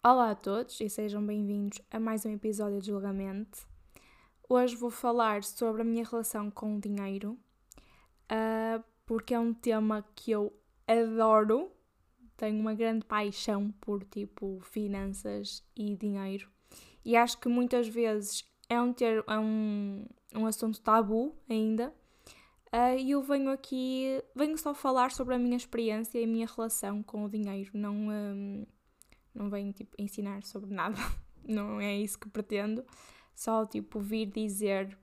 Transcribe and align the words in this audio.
Olá 0.00 0.30
a 0.30 0.34
todos 0.36 0.80
e 0.80 0.88
sejam 0.88 1.20
bem-vindos 1.26 1.80
a 1.90 1.98
mais 1.98 2.24
um 2.24 2.30
episódio 2.30 2.80
de 2.80 2.86
Julgamento. 2.86 3.66
Hoje 4.48 4.76
vou 4.76 4.90
falar 4.90 5.42
sobre 5.42 5.82
a 5.82 5.84
minha 5.84 6.04
relação 6.04 6.52
com 6.52 6.76
o 6.76 6.80
dinheiro, 6.80 7.36
uh, 8.30 8.82
porque 9.04 9.34
é 9.34 9.40
um 9.40 9.52
tema 9.52 10.06
que 10.14 10.30
eu 10.30 10.52
adoro, 10.86 11.72
tenho 12.36 12.60
uma 12.60 12.74
grande 12.74 13.04
paixão 13.04 13.72
por 13.80 14.04
tipo 14.04 14.60
finanças 14.60 15.64
e 15.74 15.96
dinheiro, 15.96 16.48
e 17.04 17.16
acho 17.16 17.36
que 17.40 17.48
muitas 17.48 17.88
vezes 17.88 18.48
é 18.68 18.80
um, 18.80 18.92
ter, 18.92 19.24
é 19.26 19.38
um, 19.38 20.06
um 20.32 20.46
assunto 20.46 20.80
tabu 20.80 21.34
ainda. 21.50 21.92
Uh, 22.68 22.96
e 23.00 23.10
eu 23.10 23.22
venho 23.22 23.50
aqui, 23.50 24.22
venho 24.32 24.56
só 24.56 24.72
falar 24.72 25.10
sobre 25.10 25.34
a 25.34 25.38
minha 25.38 25.56
experiência 25.56 26.20
e 26.20 26.24
a 26.24 26.26
minha 26.26 26.46
relação 26.46 27.02
com 27.02 27.24
o 27.24 27.28
dinheiro, 27.28 27.72
não. 27.74 27.94
Um, 27.96 28.64
não 29.38 29.50
venho 29.50 29.72
tipo 29.72 29.94
ensinar 29.98 30.42
sobre 30.44 30.74
nada, 30.74 30.98
não 31.46 31.80
é 31.80 31.96
isso 31.96 32.18
que 32.18 32.28
pretendo, 32.28 32.84
só 33.34 33.64
tipo 33.64 34.00
vir 34.00 34.26
dizer 34.26 34.98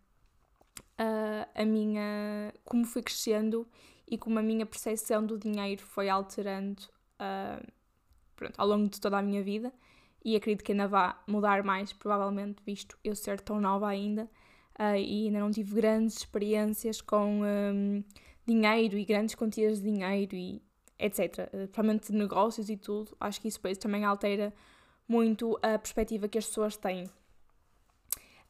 uh, 1.00 1.50
a 1.54 1.66
minha 1.66 2.54
como 2.64 2.86
fui 2.86 3.02
crescendo 3.02 3.68
e 4.08 4.18
como 4.18 4.40
a 4.40 4.44
minha 4.44 4.66
percepção 4.66 5.26
do 5.26 5.38
dinheiro 5.38 5.82
foi 5.82 6.10
alterando 6.10 6.82
uh, 7.20 7.66
pronto, 8.36 8.54
ao 8.60 8.68
longo 8.68 8.90
de 8.90 9.00
toda 9.00 9.18
a 9.18 9.22
minha 9.22 9.44
vida. 9.44 9.74
E 10.24 10.36
acredito 10.36 10.64
que 10.64 10.72
ainda 10.72 10.88
vá 10.88 11.22
mudar 11.28 11.64
mais, 11.64 11.94
provavelmente, 11.94 12.62
visto 12.66 12.98
eu 13.04 13.16
ser 13.16 13.40
tão 13.40 13.62
nova 13.62 13.88
ainda. 13.88 14.24
Uh, 14.78 14.96
e 14.98 15.28
ainda 15.28 15.40
não 15.40 15.52
tive 15.52 15.76
grandes 15.76 16.18
experiências 16.18 17.00
com 17.00 17.42
um, 17.44 18.04
dinheiro 18.46 18.98
e 18.98 19.06
grandes 19.06 19.36
quantias 19.36 19.82
de 19.82 19.92
dinheiro 19.92 20.36
e 20.36 20.62
etc. 21.00 21.20
Eh, 21.40 21.68
provavelmente 21.68 22.12
de 22.12 22.18
negócios 22.18 22.70
e 22.70 22.78
tudo. 22.78 23.16
Acho 23.20 23.42
que 23.42 23.48
isso 23.48 23.58
depois 23.58 23.78
também 23.78 24.04
altera 24.04 24.54
muito 25.08 25.58
a 25.62 25.78
perspectiva 25.78 26.28
que 26.28 26.38
as 26.38 26.46
pessoas 26.46 26.78
têm. 26.78 27.06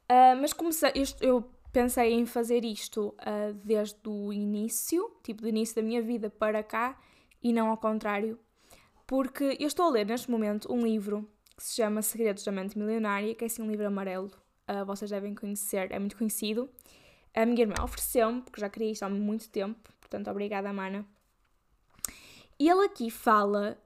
Uh, 0.08 0.38
mas 0.40 0.54
comecei, 0.54 0.92
eu, 1.20 1.44
pensei 1.74 2.14
em 2.14 2.26
fazer 2.26 2.64
isto 2.64 3.08
uh, 3.20 3.54
desde 3.64 3.98
o 4.08 4.32
início, 4.32 5.12
tipo 5.24 5.42
do 5.42 5.50
início 5.50 5.76
da 5.76 5.82
minha 5.82 6.02
vida 6.02 6.30
para 6.30 6.64
cá, 6.64 6.98
e 7.44 7.52
não 7.52 7.70
ao 7.70 7.78
contrário, 7.78 8.40
porque 9.06 9.58
eu 9.60 9.68
estou 9.68 9.88
a 9.88 9.90
ler 9.90 10.06
neste 10.06 10.30
momento 10.30 10.72
um 10.72 10.82
livro 10.82 11.30
que 11.58 11.64
se 11.64 11.76
chama 11.76 12.02
Segredos 12.02 12.44
da 12.44 12.52
Mente 12.52 12.78
Milionária, 12.78 13.34
que 13.36 13.44
é 13.44 13.48
assim 13.48 13.62
um 13.62 13.70
livro 13.70 13.88
amarelo, 13.88 14.32
uh, 14.70 14.86
vocês 14.86 15.10
devem 15.10 15.34
conhecer, 15.34 15.92
é 15.92 16.00
muito 16.00 16.16
conhecido. 16.16 16.70
A 17.34 17.46
minha 17.46 17.62
irmã 17.62 17.76
ofereceu-me, 17.84 18.42
porque 18.42 18.62
já 18.62 18.70
queria 18.70 18.92
isto 18.92 19.04
há 19.04 19.10
muito 19.10 19.50
tempo, 19.50 19.92
portanto, 20.00 20.30
obrigada, 20.30 20.72
Mana. 20.72 21.06
E 22.60 22.70
ele 22.70 22.86
aqui 22.86 23.10
fala 23.10 23.78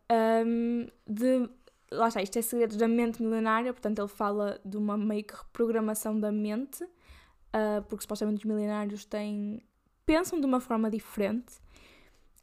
um, 0.45 0.87
de. 1.07 1.49
Lá 1.91 2.07
está, 2.07 2.21
isto 2.21 2.37
é 2.37 2.41
segredos 2.41 2.77
da 2.77 2.87
mente 2.87 3.21
milenária, 3.21 3.73
portanto, 3.73 3.99
ele 3.99 4.07
fala 4.07 4.61
de 4.63 4.77
uma 4.77 4.95
meio 4.95 5.23
que 5.23 5.33
reprogramação 5.35 6.19
da 6.19 6.31
mente, 6.31 6.83
uh, 6.83 7.81
porque 7.87 8.03
supostamente 8.03 8.39
os 8.39 8.45
milionários 8.45 9.05
têm. 9.05 9.59
pensam 10.05 10.39
de 10.39 10.45
uma 10.45 10.59
forma 10.59 10.89
diferente. 10.89 11.59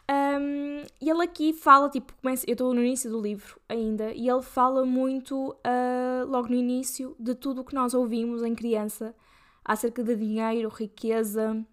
Um, 0.09 0.85
e 1.01 1.11
ele 1.11 1.23
aqui 1.23 1.53
fala, 1.53 1.89
tipo, 1.91 2.13
começa, 2.23 2.45
eu 2.47 2.53
estou 2.53 2.73
no 2.73 2.81
início 2.81 3.11
do 3.11 3.21
livro 3.21 3.61
ainda, 3.69 4.13
e 4.13 4.29
ele 4.29 4.43
fala 4.43 4.85
muito, 4.85 5.51
uh, 5.51 6.27
logo 6.27 6.49
no 6.49 6.55
início, 6.55 7.17
de 7.19 7.35
tudo 7.35 7.61
o 7.61 7.65
que 7.65 7.75
nós 7.75 7.93
ouvimos 7.93 8.43
em 8.43 8.55
criança 8.55 9.15
acerca 9.65 10.05
de 10.05 10.15
dinheiro, 10.15 10.69
riqueza, 10.69 11.65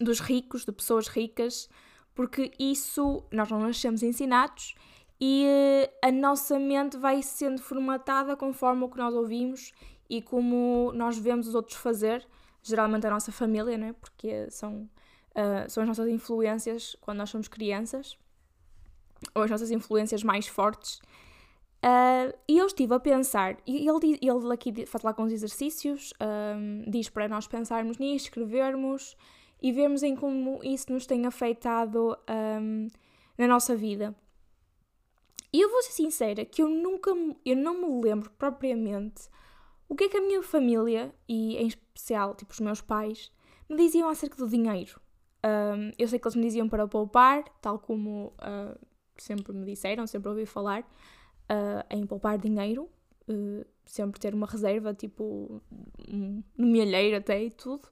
dos 0.00 0.18
ricos, 0.20 0.64
de 0.64 0.72
pessoas 0.72 1.06
ricas, 1.06 1.68
porque 2.18 2.50
isso 2.58 3.22
nós 3.30 3.48
não 3.48 3.60
nascemos 3.60 4.02
ensinados 4.02 4.74
e 5.20 5.46
uh, 5.46 6.08
a 6.08 6.10
nossa 6.10 6.58
mente 6.58 6.96
vai 6.96 7.22
sendo 7.22 7.62
formatada 7.62 8.36
conforme 8.36 8.82
o 8.82 8.88
que 8.88 8.98
nós 8.98 9.14
ouvimos 9.14 9.72
e 10.10 10.20
como 10.20 10.90
nós 10.96 11.16
vemos 11.16 11.46
os 11.46 11.54
outros 11.54 11.78
fazer, 11.78 12.26
geralmente 12.60 13.06
a 13.06 13.10
nossa 13.10 13.30
família, 13.30 13.78
né? 13.78 13.94
porque 14.00 14.50
são, 14.50 14.90
uh, 15.30 15.70
são 15.70 15.84
as 15.84 15.88
nossas 15.88 16.08
influências 16.08 16.96
quando 17.00 17.18
nós 17.18 17.30
somos 17.30 17.46
crianças, 17.46 18.18
ou 19.32 19.42
as 19.44 19.50
nossas 19.52 19.70
influências 19.70 20.24
mais 20.24 20.48
fortes. 20.48 20.96
Uh, 21.84 22.36
e 22.48 22.58
eu 22.58 22.66
estive 22.66 22.94
a 22.94 22.98
pensar, 22.98 23.58
e 23.64 23.88
ele, 23.88 24.18
ele 24.20 24.52
aqui 24.52 24.86
faz 24.86 25.04
lá 25.04 25.14
com 25.14 25.22
os 25.22 25.32
exercícios, 25.32 26.12
diz 26.88 27.08
para 27.08 27.28
nós 27.28 27.46
pensarmos 27.46 27.96
nisto, 27.96 28.24
escrevermos, 28.24 29.16
e 29.60 29.72
vermos 29.72 30.02
em 30.02 30.14
como 30.14 30.60
isso 30.62 30.92
nos 30.92 31.06
tem 31.06 31.26
afetado 31.26 32.16
um, 32.60 32.88
na 33.36 33.46
nossa 33.46 33.76
vida. 33.76 34.14
E 35.52 35.60
eu 35.60 35.70
vou 35.70 35.82
ser 35.82 35.92
sincera 35.92 36.44
que 36.44 36.62
eu 36.62 36.68
nunca, 36.68 37.10
eu 37.44 37.56
não 37.56 37.74
me 37.80 38.04
lembro 38.04 38.30
propriamente 38.32 39.28
o 39.88 39.94
que 39.94 40.04
é 40.04 40.08
que 40.08 40.16
a 40.18 40.20
minha 40.20 40.42
família, 40.42 41.14
e 41.26 41.56
em 41.56 41.66
especial 41.66 42.34
tipo 42.34 42.52
os 42.52 42.60
meus 42.60 42.80
pais, 42.80 43.32
me 43.68 43.76
diziam 43.76 44.08
acerca 44.08 44.36
do 44.36 44.48
dinheiro. 44.48 45.00
Um, 45.44 45.92
eu 45.98 46.06
sei 46.08 46.18
que 46.18 46.26
eles 46.26 46.36
me 46.36 46.42
diziam 46.42 46.68
para 46.68 46.86
poupar, 46.86 47.44
tal 47.60 47.78
como 47.78 48.34
uh, 48.38 48.78
sempre 49.16 49.52
me 49.52 49.64
disseram, 49.64 50.06
sempre 50.06 50.28
ouvi 50.28 50.44
falar, 50.44 50.82
uh, 50.82 51.84
em 51.88 52.06
poupar 52.06 52.36
dinheiro, 52.36 52.88
uh, 53.28 53.64
sempre 53.86 54.20
ter 54.20 54.34
uma 54.34 54.46
reserva, 54.46 54.92
tipo, 54.92 55.62
um, 56.06 56.42
milheiro 56.56 57.16
até 57.16 57.42
e 57.42 57.50
tudo 57.50 57.88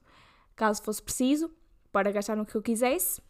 caso 0.57 0.83
fosse 0.83 1.01
preciso, 1.01 1.49
para 1.91 2.11
gastar 2.11 2.35
no 2.35 2.45
que 2.45 2.55
eu 2.55 2.61
quisesse. 2.61 3.21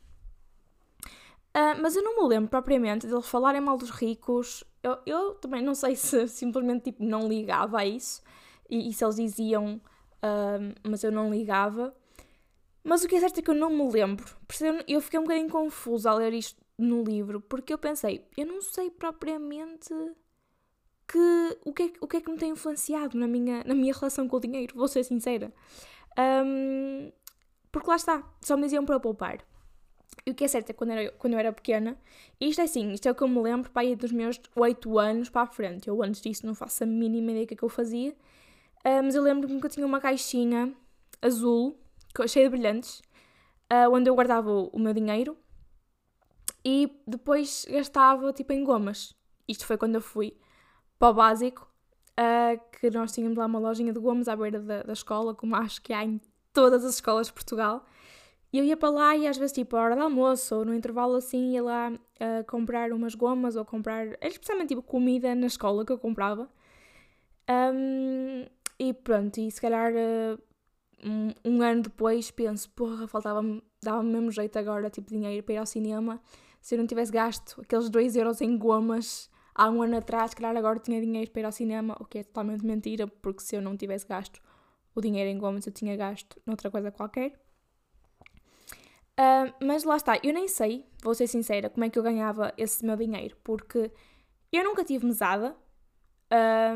Uh, 1.55 1.79
mas 1.81 1.95
eu 1.95 2.03
não 2.03 2.21
me 2.21 2.27
lembro 2.27 2.49
propriamente 2.49 3.07
deles 3.07 3.27
falarem 3.27 3.61
mal 3.61 3.77
dos 3.77 3.89
ricos. 3.89 4.63
Eu, 4.81 4.97
eu 5.05 5.35
também 5.35 5.61
não 5.61 5.75
sei 5.75 5.93
se 5.97 6.27
simplesmente 6.27 6.85
tipo, 6.85 7.03
não 7.03 7.27
ligava 7.27 7.79
a 7.79 7.85
isso 7.85 8.23
e, 8.69 8.89
e 8.89 8.93
se 8.93 9.03
eles 9.03 9.15
diziam, 9.15 9.75
uh, 9.75 10.89
mas 10.89 11.03
eu 11.03 11.11
não 11.11 11.29
ligava. 11.29 11.95
Mas 12.83 13.03
o 13.03 13.07
que 13.07 13.15
é 13.15 13.19
certo 13.19 13.39
é 13.39 13.41
que 13.41 13.49
eu 13.49 13.55
não 13.55 13.69
me 13.69 13.91
lembro. 13.91 14.25
Eu 14.87 15.01
fiquei 15.01 15.19
um 15.19 15.23
bocadinho 15.23 15.49
confusa 15.49 16.09
a 16.09 16.15
ler 16.15 16.33
isto 16.33 16.63
no 16.77 17.03
livro, 17.03 17.41
porque 17.41 17.73
eu 17.73 17.77
pensei, 17.77 18.25
eu 18.37 18.45
não 18.45 18.61
sei 18.61 18.89
propriamente 18.89 19.93
que, 21.07 21.57
o, 21.65 21.73
que 21.73 21.83
é, 21.83 21.91
o 21.99 22.07
que 22.07 22.17
é 22.17 22.21
que 22.21 22.31
me 22.31 22.37
tem 22.37 22.51
influenciado 22.51 23.17
na 23.17 23.27
minha, 23.27 23.63
na 23.63 23.73
minha 23.73 23.93
relação 23.93 24.27
com 24.27 24.37
o 24.37 24.39
dinheiro, 24.39 24.75
vou 24.75 24.87
ser 24.87 25.03
sincera. 25.03 25.51
Um, 26.17 27.11
porque 27.71 27.89
lá 27.89 27.95
está, 27.95 28.23
só 28.41 28.55
me 28.55 28.63
diziam 28.63 28.85
para 28.85 28.99
poupar. 28.99 29.39
E 30.25 30.31
o 30.31 30.35
que 30.35 30.43
é 30.43 30.47
certo 30.47 30.69
é 30.69 30.73
que 30.73 30.77
quando, 30.77 30.91
era, 30.91 31.11
quando 31.13 31.33
eu 31.33 31.39
era 31.39 31.53
pequena, 31.53 31.97
isto 32.39 32.59
é 32.59 32.63
assim, 32.65 32.91
isto 32.91 33.07
é 33.07 33.11
o 33.11 33.15
que 33.15 33.23
eu 33.23 33.27
me 33.27 33.39
lembro 33.39 33.71
para 33.71 33.85
ir 33.85 33.95
dos 33.95 34.11
meus 34.11 34.41
8 34.55 34.97
anos 34.97 35.29
para 35.29 35.43
a 35.43 35.47
frente. 35.47 35.87
Eu 35.87 36.03
antes 36.03 36.21
disso 36.21 36.45
não 36.45 36.55
faço 36.55 36.83
a 36.83 36.87
mínima 36.87 37.31
ideia 37.31 37.45
do 37.45 37.49
que, 37.49 37.53
é 37.53 37.57
eu 37.63 37.69
fazia. 37.69 38.11
Uh, 38.85 39.03
mas 39.03 39.15
eu 39.15 39.23
lembro-me 39.23 39.59
que 39.59 39.65
eu 39.65 39.69
tinha 39.69 39.85
uma 39.85 39.99
caixinha 39.99 40.73
azul, 41.21 41.79
cheia 42.27 42.45
de 42.45 42.51
brilhantes, 42.51 43.01
uh, 43.71 43.91
onde 43.91 44.09
eu 44.09 44.15
guardava 44.15 44.49
o, 44.49 44.67
o 44.67 44.79
meu 44.79 44.93
dinheiro 44.93 45.37
e 46.63 46.91
depois 47.07 47.65
gastava 47.69 48.33
tipo 48.33 48.51
em 48.53 48.63
gomas. 48.63 49.15
Isto 49.47 49.65
foi 49.65 49.77
quando 49.77 49.95
eu 49.95 50.01
fui 50.01 50.37
para 50.99 51.09
o 51.09 51.13
básico, 51.13 51.66
uh, 52.19 52.59
que 52.79 52.89
nós 52.89 53.11
tínhamos 53.11 53.37
lá 53.37 53.45
uma 53.45 53.59
lojinha 53.59 53.93
de 53.93 53.99
gomas 53.99 54.27
à 54.27 54.35
beira 54.35 54.59
da, 54.59 54.83
da 54.83 54.93
escola, 54.93 55.33
como 55.33 55.55
acho 55.55 55.81
que 55.81 55.93
há 55.93 56.03
em 56.03 56.19
todas 56.51 56.83
as 56.83 56.95
escolas 56.95 57.27
de 57.27 57.33
Portugal. 57.33 57.85
E 58.51 58.59
eu 58.59 58.63
ia 58.65 58.77
para 58.77 58.89
lá 58.89 59.15
e 59.15 59.27
às 59.27 59.37
vezes, 59.37 59.51
tipo, 59.51 59.75
a 59.75 59.81
hora 59.81 59.95
do 59.95 60.01
almoço 60.01 60.55
ou 60.55 60.65
no 60.65 60.73
intervalo 60.73 61.15
assim, 61.15 61.51
ia 61.51 61.63
lá 61.63 61.91
uh, 61.91 62.45
comprar 62.47 62.91
umas 62.93 63.13
gomas 63.13 63.55
ou 63.55 63.65
comprar, 63.65 64.07
especialmente 64.21 64.69
tipo 64.69 64.81
comida 64.81 65.35
na 65.35 65.47
escola 65.47 65.85
que 65.85 65.91
eu 65.91 65.97
comprava. 65.97 66.49
Um, 67.49 68.45
e 68.79 68.93
pronto, 68.93 69.37
e 69.39 69.51
se 69.51 69.59
calhar 69.61 69.91
uh, 69.93 70.39
um, 71.03 71.33
um, 71.45 71.61
ano 71.61 71.83
depois 71.83 72.31
penso, 72.31 72.69
porra, 72.71 73.07
faltava-me, 73.07 73.61
dava-me 73.81 74.11
mesmo 74.11 74.31
jeito 74.31 74.57
agora, 74.57 74.89
tipo, 74.89 75.09
dinheiro 75.09 75.43
para 75.43 75.55
ir 75.55 75.57
ao 75.57 75.65
cinema. 75.65 76.21
Se 76.61 76.75
eu 76.75 76.79
não 76.79 76.87
tivesse 76.87 77.11
gasto 77.11 77.61
aqueles 77.61 77.89
2 77.89 78.15
euros 78.15 78.41
em 78.41 78.57
gomas 78.57 79.29
há 79.57 79.69
um 79.69 79.81
ano 79.81 79.97
atrás, 79.97 80.35
calhar 80.35 80.55
agora 80.55 80.79
tinha 80.79 81.01
dinheiro 81.01 81.31
para 81.31 81.41
ir 81.41 81.45
ao 81.45 81.51
cinema, 81.51 81.97
o 81.99 82.05
que 82.05 82.19
é 82.19 82.23
totalmente 82.23 82.63
mentira, 82.63 83.07
porque 83.07 83.41
se 83.41 83.55
eu 83.55 83.61
não 83.61 83.75
tivesse 83.75 84.07
gasto 84.07 84.39
o 84.93 85.01
dinheiro 85.01 85.29
em 85.29 85.37
gomas 85.37 85.65
eu 85.65 85.73
tinha 85.73 85.95
gasto 85.95 86.39
noutra 86.45 86.71
coisa 86.71 86.91
qualquer. 86.91 87.33
Uh, 89.19 89.65
mas 89.65 89.83
lá 89.83 89.97
está, 89.97 90.19
eu 90.23 90.31
nem 90.31 90.47
sei, 90.47 90.85
vou 91.01 91.15
ser 91.15 91.25
sincera, 91.25 91.69
como 91.71 91.83
é 91.83 91.89
que 91.89 91.97
eu 91.97 92.03
ganhava 92.03 92.53
esse 92.55 92.85
meu 92.85 92.95
dinheiro, 92.95 93.35
porque 93.43 93.91
eu 94.51 94.63
nunca 94.63 94.83
tive 94.83 95.05
mesada, 95.05 95.55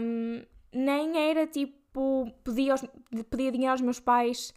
um, 0.01 0.43
nem 0.73 1.29
era 1.29 1.45
tipo, 1.45 2.31
pedia, 2.43 2.71
aos, 2.71 2.81
pedia 3.29 3.51
dinheiro 3.51 3.73
aos 3.73 3.81
meus 3.81 3.99
pais 3.99 4.53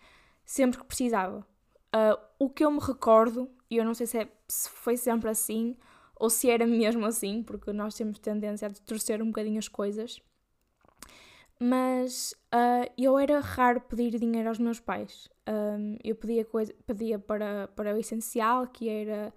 sempre 0.46 0.78
que 0.78 0.86
precisava. 0.86 1.46
Uh, 1.94 2.18
o 2.38 2.48
que 2.48 2.64
eu 2.64 2.70
me 2.70 2.80
recordo, 2.80 3.50
e 3.70 3.76
eu 3.76 3.84
não 3.84 3.92
sei 3.92 4.06
se, 4.06 4.18
é, 4.18 4.28
se 4.48 4.68
foi 4.70 4.96
sempre 4.96 5.28
assim, 5.28 5.76
ou 6.16 6.30
se 6.30 6.50
era 6.50 6.66
mesmo 6.66 7.04
assim, 7.06 7.42
porque 7.42 7.72
nós 7.72 7.94
temos 7.94 8.18
tendência 8.18 8.68
a 8.68 8.70
torcer 8.70 9.22
um 9.22 9.26
bocadinho 9.26 9.58
as 9.58 9.68
coisas, 9.68 10.20
mas 11.60 12.34
uh, 12.54 12.90
eu 12.98 13.18
era 13.18 13.40
raro 13.40 13.80
pedir 13.80 14.18
dinheiro 14.18 14.48
aos 14.48 14.58
meus 14.58 14.80
pais. 14.80 15.28
Um, 15.48 15.96
eu 16.02 16.14
pedia, 16.16 16.44
coisa, 16.44 16.74
pedia 16.86 17.18
para, 17.18 17.68
para 17.68 17.94
o 17.94 17.98
essencial, 17.98 18.66
que 18.66 18.88
era 18.88 19.32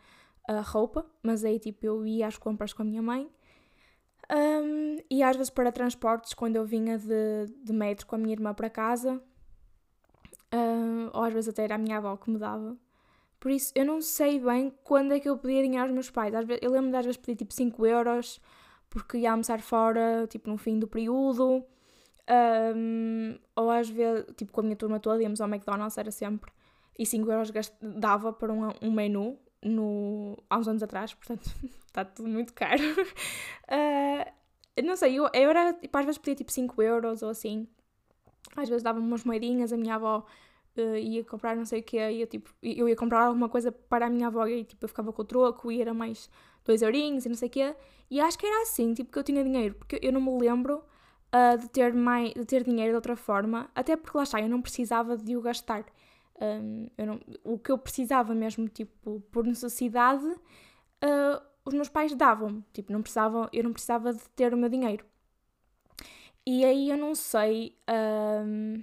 a 0.47 0.61
roupa, 0.61 1.05
mas 1.21 1.43
aí 1.43 1.59
tipo 1.59 1.85
eu 1.85 2.05
ia 2.05 2.27
às 2.27 2.37
compras 2.37 2.73
com 2.73 2.81
a 2.81 2.85
minha 2.85 3.01
mãe. 3.01 3.29
Um, 4.31 4.97
e 5.09 5.23
às 5.23 5.35
vezes 5.35 5.49
para 5.49 5.71
transportes, 5.71 6.33
quando 6.33 6.55
eu 6.55 6.65
vinha 6.65 6.97
de, 6.97 7.45
de 7.63 7.73
metro 7.73 8.05
com 8.05 8.15
a 8.15 8.17
minha 8.17 8.33
irmã 8.33 8.53
para 8.53 8.69
casa, 8.69 9.21
ou 11.13 11.23
às 11.23 11.33
vezes 11.33 11.49
até 11.49 11.63
era 11.63 11.75
a 11.75 11.77
minha 11.77 11.97
avó 11.97 12.15
que 12.17 12.29
me 12.29 12.37
dava. 12.37 12.77
Por 13.39 13.51
isso, 13.51 13.71
eu 13.75 13.85
não 13.85 14.01
sei 14.01 14.39
bem 14.39 14.73
quando 14.83 15.13
é 15.13 15.19
que 15.19 15.29
eu 15.29 15.37
pedia 15.37 15.61
dinheiro 15.61 15.83
aos 15.83 15.91
meus 15.91 16.09
pais. 16.09 16.33
Às 16.33 16.45
vezes, 16.45 16.61
eu 16.63 16.71
lembro 16.71 16.89
de 16.89 16.97
às 16.97 17.05
vezes 17.05 17.17
pedir 17.17 17.37
tipo 17.37 17.53
5 17.53 17.85
euros, 17.85 18.41
porque 18.89 19.17
ia 19.19 19.31
almoçar 19.31 19.61
fora, 19.61 20.25
tipo 20.27 20.49
no 20.49 20.57
fim 20.57 20.79
do 20.79 20.87
período. 20.87 21.63
Um, 22.75 23.37
ou 23.55 23.69
às 23.69 23.89
vezes, 23.89 24.25
tipo 24.35 24.51
com 24.51 24.61
a 24.61 24.63
minha 24.63 24.75
turma 24.75 24.99
toda, 24.99 25.21
íamos 25.21 25.39
ao 25.39 25.47
McDonald's, 25.47 25.97
era 25.97 26.11
sempre. 26.11 26.51
E 26.97 27.05
5 27.05 27.31
euros 27.31 27.51
dava 27.81 28.33
para 28.33 28.51
um, 28.51 28.69
um 28.81 28.91
menu 28.91 29.37
no, 29.63 30.37
há 30.49 30.57
uns 30.57 30.67
anos 30.67 30.83
atrás, 30.83 31.13
portanto 31.13 31.49
está 31.85 32.03
tudo 32.05 32.27
muito 32.27 32.53
caro. 32.53 32.81
Uh, 33.69 34.31
não 34.83 34.95
sei, 34.95 35.15
eu, 35.15 35.29
eu 35.33 35.49
era, 35.49 35.73
tipo, 35.73 35.95
às 35.97 36.05
vezes 36.05 36.17
pedia 36.17 36.35
tipo 36.35 36.51
5 36.51 36.81
euros 36.81 37.21
ou 37.21 37.29
assim. 37.29 37.67
Às 38.55 38.67
vezes 38.67 38.83
dava 38.83 38.99
umas 38.99 39.23
moedinhas, 39.23 39.71
a 39.71 39.77
minha 39.77 39.95
avó 39.95 40.25
uh, 40.77 40.97
ia 40.97 41.23
comprar 41.23 41.55
não 41.55 41.65
sei 41.65 41.81
o 41.81 41.83
que, 41.83 41.97
ia, 41.97 42.25
tipo, 42.27 42.53
eu 42.61 42.87
ia 42.87 42.95
comprar 42.95 43.25
alguma 43.25 43.49
coisa 43.49 43.71
para 43.71 44.07
a 44.07 44.09
minha 44.09 44.27
avó 44.27 44.45
e 44.47 44.63
tipo, 44.63 44.85
eu 44.85 44.89
ficava 44.89 45.11
com 45.13 45.21
o 45.21 45.25
troco 45.25 45.71
e 45.71 45.81
era 45.81 45.93
mais 45.93 46.29
2 46.65 46.81
eurinhos 46.81 47.25
e 47.25 47.29
não 47.29 47.35
sei 47.35 47.47
o 47.47 47.51
que. 47.51 47.75
E 48.09 48.19
acho 48.19 48.37
que 48.37 48.45
era 48.45 48.61
assim, 48.61 48.93
tipo, 48.93 49.11
que 49.11 49.19
eu 49.19 49.23
tinha 49.23 49.43
dinheiro, 49.43 49.75
porque 49.75 49.99
eu 50.01 50.11
não 50.13 50.21
me 50.21 50.37
lembro 50.39 50.83
uh, 51.33 51.57
de, 51.57 51.69
ter 51.69 51.93
mais, 51.93 52.33
de 52.33 52.45
ter 52.45 52.63
dinheiro 52.63 52.91
de 52.91 52.95
outra 52.95 53.15
forma, 53.15 53.69
até 53.75 53.95
porque 53.95 54.17
lá 54.17 54.23
está, 54.23 54.41
eu 54.41 54.49
não 54.49 54.61
precisava 54.61 55.17
de 55.17 55.35
o 55.35 55.41
gastar. 55.41 55.85
Um, 56.39 56.87
não, 56.97 57.19
o 57.43 57.57
que 57.57 57.71
eu 57.71 57.77
precisava 57.77 58.33
mesmo, 58.35 58.67
tipo, 58.69 59.21
por 59.31 59.45
necessidade, 59.45 60.25
uh, 60.25 61.41
os 61.65 61.73
meus 61.73 61.89
pais 61.89 62.13
davam. 62.15 62.63
Tipo, 62.73 62.93
não 62.93 63.01
precisavam, 63.01 63.49
eu 63.51 63.63
não 63.63 63.73
precisava 63.73 64.13
de 64.13 64.29
ter 64.29 64.53
o 64.53 64.57
meu 64.57 64.69
dinheiro. 64.69 65.05
E 66.45 66.63
aí 66.63 66.89
eu 66.89 66.97
não 66.97 67.13
sei 67.13 67.75
um, 68.45 68.81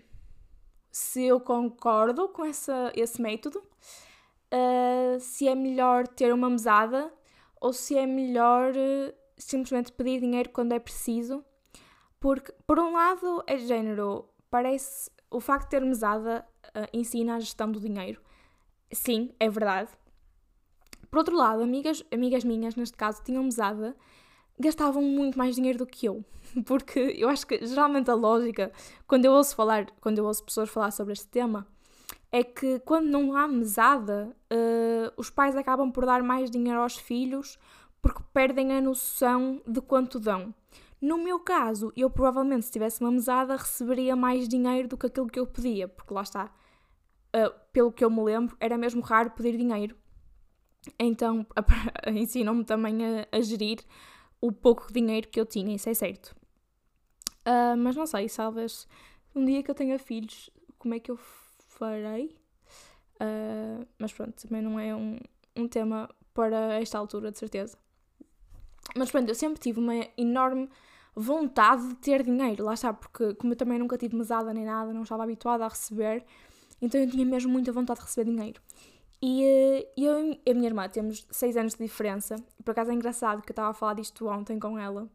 se 0.95 1.25
eu 1.25 1.41
concordo 1.41 2.29
com 2.29 2.45
essa, 2.45 2.93
esse 2.95 3.21
método, 3.21 3.59
uh, 3.59 5.19
se 5.19 5.49
é 5.49 5.53
melhor 5.53 6.07
ter 6.07 6.33
uma 6.33 6.49
mesada 6.49 7.13
ou 7.61 7.73
se 7.73 7.99
é 7.99 8.07
melhor 8.07 8.71
uh, 8.71 9.13
simplesmente 9.37 9.91
pedir 9.91 10.21
dinheiro 10.21 10.51
quando 10.51 10.71
é 10.71 10.79
preciso. 10.79 11.45
Porque, 12.21 12.55
por 12.65 12.79
um 12.79 12.93
lado, 12.93 13.43
é 13.45 13.59
género, 13.59 14.29
parece 14.49 15.11
o 15.29 15.41
facto 15.41 15.65
de 15.65 15.71
ter 15.71 15.81
mesada 15.81 16.47
uh, 16.69 16.87
ensina 16.93 17.35
a 17.35 17.41
gestão 17.41 17.73
do 17.73 17.81
dinheiro. 17.81 18.23
Sim, 18.93 19.35
é 19.41 19.51
verdade. 19.51 19.91
Por 21.11 21.19
outro 21.19 21.37
lado, 21.37 21.61
amigas, 21.61 22.05
amigas 22.13 22.45
minhas, 22.45 22.77
neste 22.77 22.97
caso, 22.97 23.21
tinham 23.25 23.43
mesada, 23.43 23.97
gastavam 24.59 25.03
muito 25.03 25.39
mais 25.39 25.55
dinheiro 25.55 25.79
do 25.79 25.87
que 25.87 26.07
eu. 26.07 26.25
Porque 26.67 26.99
eu 26.99 27.29
acho 27.29 27.47
que 27.47 27.65
geralmente 27.67 28.11
a 28.11 28.15
lógica, 28.15 28.73
quando 29.07 29.25
eu 29.25 29.33
ouço 29.33 29.55
falar, 29.55 29.87
quando 30.01 30.19
eu 30.19 30.25
ouço 30.25 30.45
pessoas 30.45 30.69
falar 30.69 30.91
sobre 30.91 31.13
este 31.13 31.27
tema, 31.27 31.67
é 32.31 32.43
que 32.43 32.81
quando 32.81 33.07
não 33.07 33.37
há 33.37 33.47
mesada, 33.47 34.37
uh, 34.53 35.13
os 35.17 35.31
pais 35.31 35.57
acabam 35.57 35.91
por 35.93 36.05
dar 36.05 36.23
mais 36.23 36.51
dinheiro 36.51 36.81
aos 36.81 36.97
filhos 36.97 37.59
porque 38.03 38.23
perdem 38.35 38.77
a 38.77 38.83
noção 38.83 39.63
de 39.67 39.81
quanto 39.81 40.21
dão. 40.21 40.55
No 41.01 41.17
meu 41.17 41.41
caso, 41.41 41.93
eu 41.97 42.11
provavelmente, 42.11 42.67
se 42.67 42.73
tivesse 42.73 43.01
uma 43.01 43.11
mesada, 43.11 43.57
receberia 43.57 44.15
mais 44.15 44.47
dinheiro 44.47 44.89
do 44.89 44.97
que 44.97 45.07
aquilo 45.07 45.27
que 45.27 45.39
eu 45.39 45.47
pedia, 45.47 45.89
porque 45.89 46.13
lá 46.13 46.23
está, 46.23 46.47
uh, 46.47 47.55
pelo 47.73 47.93
que 47.93 48.05
eu 48.05 48.11
me 48.11 48.23
lembro, 48.23 48.57
era 48.61 48.77
mesmo 48.77 49.01
raro 49.01 49.31
pedir 49.31 49.57
dinheiro. 49.57 49.97
Então 50.99 51.47
ensinam-me 52.13 52.65
também 52.65 52.99
a, 53.05 53.27
a, 53.33 53.41
gerir 53.41 53.79
o 54.41 54.53
pouco 54.53 54.93
dinheiro 54.93 55.29
que 55.29 55.41
eu 55.41 55.47
tinha, 55.47 55.75
isso 55.75 55.89
é 55.89 55.95
certo. 55.95 56.35
Uh, 57.47 57.77
mas 57.77 57.95
não 57.97 58.07
sei, 58.07 58.29
talvez 58.29 58.87
um 59.35 59.45
dia 59.45 59.63
que 59.63 59.71
eu 59.71 59.75
tenha 59.75 59.99
filhos, 59.99 60.51
como 60.79 60.95
é 60.95 60.99
que 60.99 61.11
eu 61.11 61.19
farei? 61.69 62.37
Uh, 63.17 63.87
mas 63.99 64.13
pronto, 64.13 64.35
também 64.47 64.63
não 64.63 64.79
é 64.79 64.95
um, 64.95 65.19
um 65.57 65.69
tema 65.69 66.09
para 66.33 66.75
esta 66.81 66.99
altura, 66.99 67.31
de 67.31 67.39
certeza. 67.39 67.77
Mas 68.97 69.11
pronto, 69.11 69.29
eu 69.29 69.35
sempre 69.35 69.61
tive 69.61 69.81
uma 69.81 69.95
enorme 70.17 70.69
vontade 71.15 71.89
de 71.89 71.95
ter 71.97 72.23
dinheiro, 72.23 72.65
lá 72.65 72.75
está, 72.75 72.93
porque 72.93 73.35
como 73.35 73.53
eu 73.53 73.57
também 73.57 73.79
nunca 73.79 73.97
tive 73.97 74.17
mesada 74.17 74.53
nem 74.53 74.65
nada, 74.65 74.93
não 74.93 75.03
estava 75.03 75.23
habituada 75.23 75.65
a 75.65 75.69
receber, 75.69 76.25
então 76.83 77.01
eu 77.01 77.09
tinha 77.09 77.25
mesmo 77.25 77.53
muita 77.53 77.73
vontade 77.73 78.01
de 78.01 78.07
receber 78.07 78.31
dinheiro. 78.31 78.61
E 79.23 79.45
eh, 79.45 79.93
eu 79.97 80.39
e 80.45 80.51
a 80.51 80.55
minha 80.55 80.69
irmã 80.69 80.89
temos 80.89 81.27
6 81.31 81.57
anos 81.57 81.75
de 81.75 81.83
diferença, 81.83 82.37
por 82.65 82.73
acaso 82.73 82.91
é 82.91 82.95
engraçado 82.95 83.43
que 83.43 83.51
eu 83.51 83.53
estava 83.53 83.71
a 83.71 83.75
falar 83.75 83.95
disto 83.95 84.27
ontem 84.29 84.59
com 84.59 84.79
ela. 84.79 85.09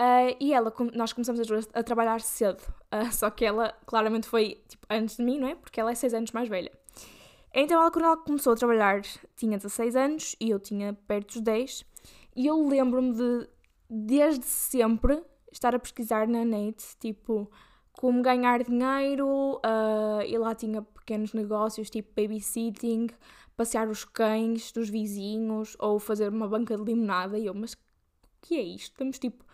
Uh, 0.00 0.34
e 0.40 0.52
ela, 0.52 0.72
nós 0.94 1.12
começamos 1.12 1.40
as 1.40 1.46
duas 1.46 1.68
a 1.74 1.82
trabalhar 1.82 2.20
cedo, 2.20 2.60
uh, 2.92 3.10
só 3.12 3.30
que 3.30 3.44
ela 3.44 3.72
claramente 3.86 4.26
foi 4.26 4.60
tipo, 4.68 4.86
antes 4.90 5.16
de 5.16 5.22
mim, 5.22 5.38
não 5.38 5.48
é? 5.48 5.54
Porque 5.54 5.80
ela 5.80 5.90
é 5.90 5.94
6 5.94 6.14
anos 6.14 6.32
mais 6.32 6.48
velha. 6.48 6.72
Então 7.54 7.80
ela, 7.80 7.90
quando 7.90 8.06
ela 8.06 8.16
começou 8.16 8.52
a 8.52 8.56
trabalhar, 8.56 9.02
tinha 9.36 9.58
16 9.58 9.94
anos 9.94 10.36
e 10.40 10.50
eu 10.50 10.58
tinha 10.58 10.94
perto 11.06 11.34
dos 11.34 11.42
10. 11.42 11.84
E 12.34 12.46
eu 12.46 12.66
lembro-me 12.66 13.12
de, 13.12 13.48
desde 13.88 14.46
sempre, 14.46 15.22
estar 15.52 15.74
a 15.74 15.78
pesquisar 15.78 16.26
na 16.26 16.44
net, 16.44 16.82
tipo, 16.98 17.50
como 17.98 18.22
ganhar 18.22 18.62
dinheiro, 18.62 19.56
uh, 19.56 20.22
e 20.26 20.36
lá 20.38 20.54
tinha 20.54 20.82
pequenos 20.82 21.32
negócios 21.34 21.90
tipo 21.90 22.10
babysitting, 22.20 23.08
passear 23.56 23.88
os 23.88 24.04
cães 24.04 24.72
dos 24.72 24.88
vizinhos 24.88 25.76
ou 25.78 25.98
fazer 25.98 26.28
uma 26.30 26.48
banca 26.48 26.76
de 26.76 26.82
limonada. 26.82 27.38
E 27.38 27.46
eu, 27.46 27.54
mas 27.54 27.74
o 27.74 27.78
que 28.40 28.56
é 28.56 28.62
isto? 28.62 28.92
Estamos 28.92 29.18
tipo 29.18 29.44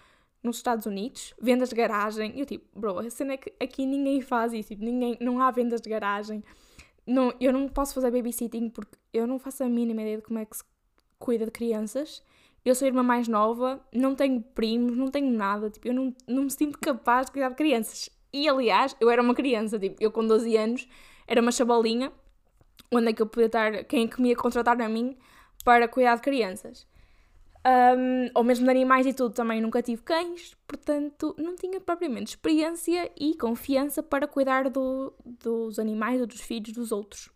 nos 0.43 0.57
Estados 0.57 0.87
Unidos, 0.87 1.35
vendas 1.41 1.69
de 1.69 1.75
garagem. 1.75 2.33
E 2.37 2.41
eu 2.41 2.47
tipo, 2.47 2.67
bro, 2.79 2.99
a 2.99 3.11
cena 3.11 3.35
é 3.35 3.37
que 3.37 3.53
aqui 3.61 3.85
ninguém 3.85 4.21
faz 4.21 4.53
isso, 4.53 4.69
tipo, 4.69 4.85
ninguém, 4.85 5.17
não 5.21 5.41
há 5.41 5.51
vendas 5.51 5.81
de 5.81 5.91
garagem. 5.91 6.43
Não, 7.07 7.33
eu 7.41 7.53
não 7.53 7.69
posso 7.69 7.95
fazer 7.95 8.11
babysitting 8.11 8.69
porque 8.71 8.97
eu 9.13 9.27
não 9.27 9.39
faço 9.39 9.65
a 9.65 9.69
mínima 9.69 10.03
ideia 10.03 10.19
de 10.19 10.23
como 10.23 10.39
é 10.39 10.45
que 10.45 10.57
se 10.57 10.65
cuida 11.19 11.45
de 11.45 11.51
crianças. 11.51 12.23
Eu 12.65 12.75
sou 12.75 12.87
irmã 12.87 13.03
mais 13.03 13.29
nova, 13.29 13.81
não 13.95 14.15
tenho 14.15 14.43
primos, 14.43 14.97
não 14.97 15.09
tenho 15.09 15.31
nada, 15.31 15.71
tipo, 15.71 15.89
eu 15.89 15.95
não, 15.95 16.15
não 16.27 16.45
me 16.45 16.51
sinto 16.51 16.79
capaz 16.79 17.27
de 17.27 17.33
cuidar 17.33 17.49
de 17.51 17.55
crianças. 17.55 18.11
E 18.33 18.49
aliás, 18.49 18.97
eu 19.01 19.11
era 19.11 19.23
uma 19.23 19.35
criança, 19.35 19.79
tipo, 19.79 19.97
eu 20.01 20.11
com 20.11 20.27
12 20.27 20.57
anos 20.57 20.89
era 21.27 21.41
uma 21.41 21.53
chabalinha, 21.53 22.13
onde 22.93 23.09
é 23.09 23.13
que 23.13 23.23
eu 23.23 23.27
podia 23.27 23.47
estar, 23.47 23.85
quem 23.85 24.05
é 24.05 24.09
que 24.09 24.21
me 24.21 24.31
ia 24.31 24.37
contratar 24.37 24.81
a 24.81 24.89
mim 24.89 25.17
para 25.65 25.89
cuidar 25.89 26.17
de 26.17 26.23
crianças. 26.23 26.87
Um, 27.67 28.31
ou 28.35 28.45
mesmo 28.45 28.65
de 28.65 28.71
animais 28.71 29.05
e 29.07 29.13
tudo, 29.13 29.35
também 29.35 29.61
nunca 29.61 29.83
tive 29.83 30.03
cães, 30.03 30.57
portanto 30.67 31.35
não 31.37 31.57
tinha 31.57 31.81
propriamente 31.81 32.31
experiência 32.31 33.11
e 33.19 33.35
confiança 33.35 34.03
para 34.03 34.27
cuidar 34.27 34.71
do, 34.71 35.13
dos 35.25 35.79
animais 35.79 36.21
ou 36.21 36.27
dos 36.27 36.41
filhos 36.41 36.73
dos 36.73 36.93
outros. 36.93 37.31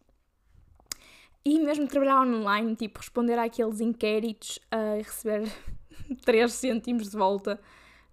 E 1.44 1.58
mesmo 1.58 1.88
trabalhar 1.88 2.22
online, 2.22 2.76
tipo, 2.76 3.00
responder 3.00 3.38
àqueles 3.38 3.80
inquéritos 3.80 4.58
uh, 4.72 5.00
e 5.00 5.02
receber 5.02 5.52
3 6.25 6.52
cêntimos 6.52 7.11
de 7.11 7.16
volta. 7.16 7.61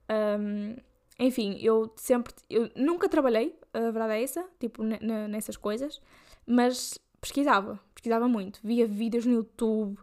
Um, 0.10 0.76
enfim, 1.20 1.58
eu 1.60 1.92
sempre. 1.98 2.34
Eu 2.50 2.72
nunca 2.76 3.10
trabalhei, 3.10 3.54
a 3.74 3.92
verdade 3.92 4.14
é 4.14 4.24
essa, 4.24 4.48
tipo, 4.58 4.82
nessas 4.84 5.58
coisas, 5.58 6.02
mas 6.48 6.98
pesquisava, 7.20 7.78
pesquisava 7.94 8.28
muito. 8.28 8.60
Via 8.64 8.88
vídeos 8.88 9.26
no 9.26 9.34
YouTube. 9.34 10.00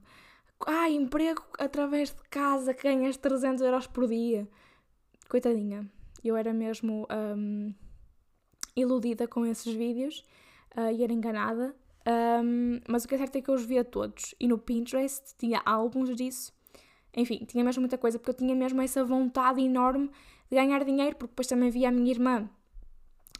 Ah, 0.67 0.91
emprego 0.91 1.43
através 1.59 2.11
de 2.11 2.23
casa, 2.31 2.75
ganhas 2.75 3.17
300 3.17 3.63
euros 3.63 3.87
por 3.87 4.07
dia. 4.07 4.47
Coitadinha, 5.29 5.91
eu 6.23 6.37
era 6.37 6.53
mesmo 6.53 7.07
um, 7.11 7.75
iludida 8.77 9.27
com 9.27 9.45
esses 9.45 9.73
vídeos 9.75 10.25
uh, 10.77 10.91
e 10.93 11.03
era 11.03 11.13
enganada. 11.13 11.75
Um, 12.07 12.81
mas 12.87 13.05
o 13.05 13.09
que 13.09 13.15
é 13.15 13.19
certo 13.19 13.37
é 13.37 13.41
que 13.41 13.51
eu 13.51 13.55
os 13.55 13.65
via 13.65 13.85
todos. 13.85 14.35
E 14.39 14.47
no 14.47 14.59
Pinterest 14.59 15.35
tinha 15.39 15.63
álbuns 15.65 16.15
disso. 16.15 16.55
Enfim, 17.17 17.45
tinha 17.47 17.65
mesmo 17.65 17.81
muita 17.81 17.97
coisa, 17.97 18.19
porque 18.19 18.31
eu 18.31 18.35
tinha 18.35 18.55
mesmo 18.55 18.81
essa 18.83 19.03
vontade 19.03 19.63
enorme 19.63 20.11
de 20.51 20.57
ganhar 20.57 20.85
dinheiro, 20.85 21.17
porque 21.17 21.33
depois 21.33 21.47
também 21.47 21.71
via 21.71 21.89
a 21.89 21.93
minha 21.93 22.11
irmã 22.11 22.49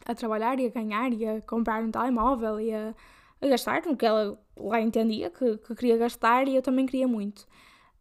a 0.05 0.15
trabalhar 0.15 0.59
e 0.59 0.67
a 0.67 0.69
ganhar 0.69 1.11
e 1.13 1.25
a 1.25 1.41
comprar 1.41 1.83
um 1.83 1.91
telemóvel 1.91 2.59
e 2.59 2.73
a, 2.73 2.95
a 3.41 3.47
gastar 3.47 3.85
no 3.85 3.95
que 3.95 4.05
ela 4.05 4.39
lá 4.55 4.81
entendia 4.81 5.29
que, 5.29 5.57
que, 5.57 5.75
queria 5.75 5.97
gastar 5.97 6.47
e 6.47 6.55
eu 6.55 6.61
também 6.61 6.85
queria 6.85 7.07
muito. 7.07 7.45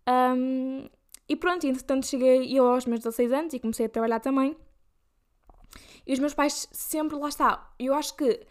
Um, 0.09 0.89
e 1.29 1.35
pronto, 1.35 1.67
entretanto 1.67 2.07
cheguei 2.07 2.57
eu 2.57 2.67
aos 2.67 2.87
meus 2.87 3.01
16 3.01 3.33
anos 3.33 3.55
e 3.55 3.59
comecei 3.59 3.87
a 3.87 3.89
trabalhar 3.89 4.21
também. 4.21 4.57
E 6.07 6.13
os 6.13 6.21
meus 6.21 6.35
pais 6.35 6.69
sempre, 6.71 7.17
lá 7.17 7.29
está, 7.29 7.73
eu 7.79 7.93
acho 7.93 8.15
que 8.17 8.47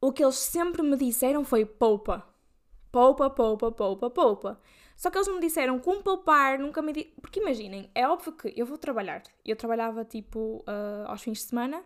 o 0.00 0.12
que 0.12 0.22
eles 0.22 0.34
sempre 0.36 0.82
me 0.82 0.96
disseram 0.96 1.44
foi 1.44 1.64
poupa. 1.64 2.26
Poupa, 2.90 3.30
poupa, 3.30 3.70
poupa, 3.70 4.10
poupa. 4.10 4.60
Só 4.98 5.10
que 5.10 5.16
eles 5.16 5.28
me 5.28 5.40
disseram 5.40 5.78
como 5.78 6.02
poupar, 6.02 6.58
nunca 6.58 6.82
me 6.82 6.92
di... 6.92 7.04
Porque 7.22 7.40
imaginem, 7.40 7.90
é 7.94 8.06
óbvio 8.06 8.32
que 8.32 8.52
eu 8.54 8.66
vou 8.66 8.76
trabalhar. 8.76 9.22
Eu 9.46 9.56
trabalhava 9.56 10.04
tipo 10.04 10.64
uh, 10.68 11.06
aos 11.06 11.22
fins 11.22 11.38
de 11.38 11.44
semana, 11.44 11.82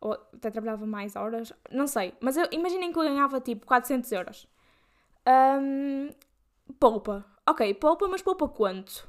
ou 0.00 0.12
até 0.12 0.50
trabalhava 0.50 0.86
mais 0.86 1.16
horas, 1.16 1.52
não 1.72 1.88
sei. 1.88 2.14
Mas 2.20 2.36
eu, 2.36 2.46
imaginem 2.52 2.92
que 2.92 2.98
eu 2.98 3.02
ganhava 3.02 3.40
tipo 3.40 3.66
400 3.66 4.12
euros. 4.12 4.48
Um, 5.26 6.10
poupa. 6.78 7.24
Ok, 7.48 7.74
poupa, 7.74 8.06
mas 8.06 8.22
poupa 8.22 8.46
quanto? 8.48 9.08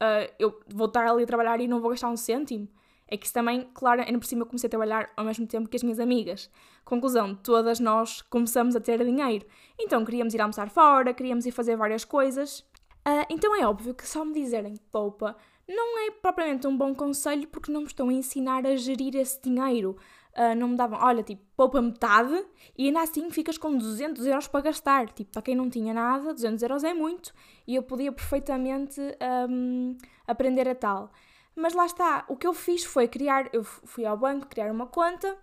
uh, 0.00 0.32
eu 0.38 0.58
vou 0.68 0.86
estar 0.86 1.06
ali 1.06 1.22
a 1.22 1.26
trabalhar 1.26 1.60
e 1.60 1.68
não 1.68 1.80
vou 1.80 1.90
gastar 1.90 2.08
um 2.08 2.16
cêntimo. 2.16 2.68
É 3.10 3.16
que 3.16 3.26
isso 3.26 3.34
também, 3.34 3.68
claro, 3.74 4.02
ainda 4.02 4.18
por 4.18 4.26
cima 4.26 4.42
eu 4.42 4.46
comecei 4.46 4.68
a 4.68 4.70
trabalhar 4.70 5.10
ao 5.16 5.24
mesmo 5.24 5.46
tempo 5.46 5.68
que 5.68 5.76
as 5.76 5.82
minhas 5.82 5.98
amigas. 5.98 6.50
Conclusão, 6.84 7.34
todas 7.34 7.80
nós 7.80 8.22
começamos 8.22 8.76
a 8.76 8.80
ter 8.80 9.04
dinheiro. 9.04 9.44
Então 9.78 10.04
queríamos 10.04 10.32
ir 10.34 10.40
almoçar 10.40 10.70
fora, 10.70 11.12
queríamos 11.12 11.44
ir 11.44 11.50
fazer 11.50 11.76
várias 11.76 12.04
coisas. 12.04 12.60
Uh, 13.06 13.26
então 13.28 13.56
é 13.56 13.66
óbvio 13.66 13.94
que 13.94 14.06
só 14.06 14.24
me 14.24 14.34
dizerem 14.34 14.76
poupa 14.92 15.36
não 15.70 16.06
é 16.06 16.10
propriamente 16.10 16.66
um 16.66 16.76
bom 16.76 16.92
conselho 16.94 17.46
porque 17.46 17.70
não 17.70 17.82
me 17.82 17.86
estão 17.86 18.08
a 18.08 18.12
ensinar 18.12 18.66
a 18.66 18.74
gerir 18.74 19.14
esse 19.14 19.40
dinheiro. 19.40 19.96
Uh, 20.36 20.54
não 20.56 20.68
me 20.68 20.76
davam, 20.76 20.98
olha, 21.00 21.22
tipo, 21.22 21.42
poupa 21.56 21.80
metade 21.80 22.44
e 22.76 22.86
ainda 22.86 23.02
assim 23.02 23.30
ficas 23.30 23.56
com 23.58 23.76
200 23.76 24.26
euros 24.26 24.48
para 24.48 24.62
gastar. 24.62 25.08
Tipo, 25.12 25.32
para 25.32 25.42
quem 25.42 25.54
não 25.54 25.70
tinha 25.70 25.94
nada, 25.94 26.34
200 26.34 26.62
euros 26.62 26.84
é 26.84 26.92
muito 26.92 27.32
e 27.66 27.76
eu 27.76 27.82
podia 27.82 28.10
perfeitamente 28.12 29.00
um, 29.48 29.96
aprender 30.26 30.68
a 30.68 30.74
tal. 30.74 31.12
Mas 31.60 31.74
lá 31.74 31.84
está, 31.84 32.24
o 32.26 32.36
que 32.36 32.46
eu 32.46 32.54
fiz 32.54 32.84
foi 32.84 33.06
criar, 33.06 33.50
eu 33.52 33.62
fui 33.62 34.06
ao 34.06 34.16
banco 34.16 34.46
criar 34.46 34.72
uma 34.72 34.86
conta 34.86 35.36